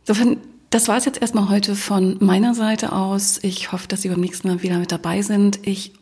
Insofern, 0.05 0.37
das 0.71 0.89
war 0.89 0.97
es 0.97 1.05
jetzt 1.05 1.21
erstmal 1.21 1.47
heute 1.49 1.75
von 1.75 2.17
meiner 2.19 2.55
Seite 2.55 2.91
aus. 2.91 3.39
Ich 3.43 3.71
hoffe, 3.71 3.87
dass 3.87 4.01
Sie 4.01 4.09
beim 4.09 4.19
nächsten 4.19 4.49
Mal 4.49 4.63
wieder 4.63 4.79
mit 4.79 4.91
dabei 4.91 5.21
sind. 5.21 5.59
Ich 5.65 5.93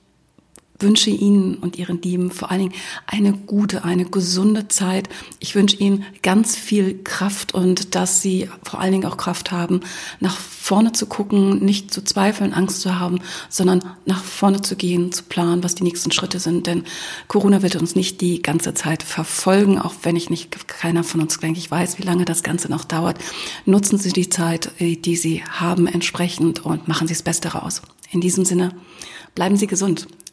wünsche 0.82 1.10
Ihnen 1.10 1.56
und 1.56 1.78
Ihren 1.78 2.02
Lieben 2.02 2.32
vor 2.32 2.52
allen 2.52 2.62
Dingen 2.62 2.74
eine 3.08 3.34
gute, 3.34 3.84
eine 3.84 4.06
gesunde 4.06 4.67
Zeit. 4.67 5.10
Ich 5.39 5.56
wünsche 5.56 5.78
Ihnen 5.78 6.06
ganz 6.22 6.56
viel 6.56 7.04
Kraft 7.04 7.54
und 7.54 7.96
dass 7.96 8.22
Sie 8.22 8.50
vor 8.63 8.80
allen 8.80 8.91
Dingen 8.91 9.06
auch 9.06 9.17
Kraft 9.17 9.52
haben, 9.52 9.82
nach 10.20 10.38
vorne 10.38 10.91
zu 10.91 11.08
gucken, 11.08 11.63
nicht 11.63 11.94
zu 11.94 12.04
zweifeln, 12.04 12.54
Angst 12.54 12.82
zu 12.82 13.00
haben, 13.00 13.20
sondern 13.50 13.82
nach 14.06 14.24
vorne 14.24 14.62
zu 14.62 14.76
gehen, 14.76 15.12
zu 15.12 15.24
planen, 15.24 15.63
was 15.63 15.76
die 15.76 15.84
nächsten 15.84 16.12
Schritte 16.12 16.39
sind. 16.39 16.67
Denn 16.67 16.84
Corona 17.28 17.62
wird 17.62 17.76
uns 17.76 17.96
nicht 17.96 18.22
die 18.22 18.41
ganze 18.41 18.74
Zeit 18.74 19.04
verfolgen, 19.04 19.80
auch 19.80 19.94
wenn 20.04 20.15
ich 20.15 20.30
nicht, 20.30 20.67
keiner 20.67 21.04
von 21.04 21.22
uns, 21.22 21.39
denke 21.39 21.60
ich, 21.60 21.70
weiß, 21.72 21.98
wie 21.98 22.04
lange 22.04 22.26
das 22.26 22.44
Ganze 22.44 22.70
noch 22.70 22.86
dauert. 22.86 23.17
Nutzen 23.65 23.98
Sie 23.98 24.12
die 24.12 24.30
Zeit, 24.30 24.72
äh, 24.80 24.96
die 24.96 25.15
Sie 25.15 25.44
haben, 25.44 25.88
entsprechend 25.88 26.63
und 26.63 26.88
machen 26.88 27.08
Sie 27.08 27.13
das 27.13 27.24
Beste 27.24 27.50
raus. 27.50 27.82
In 28.12 28.22
diesem 28.22 28.46
Sinne, 28.46 28.76
bleiben 29.36 29.58
Sie 29.58 29.67
gesund 29.67 30.08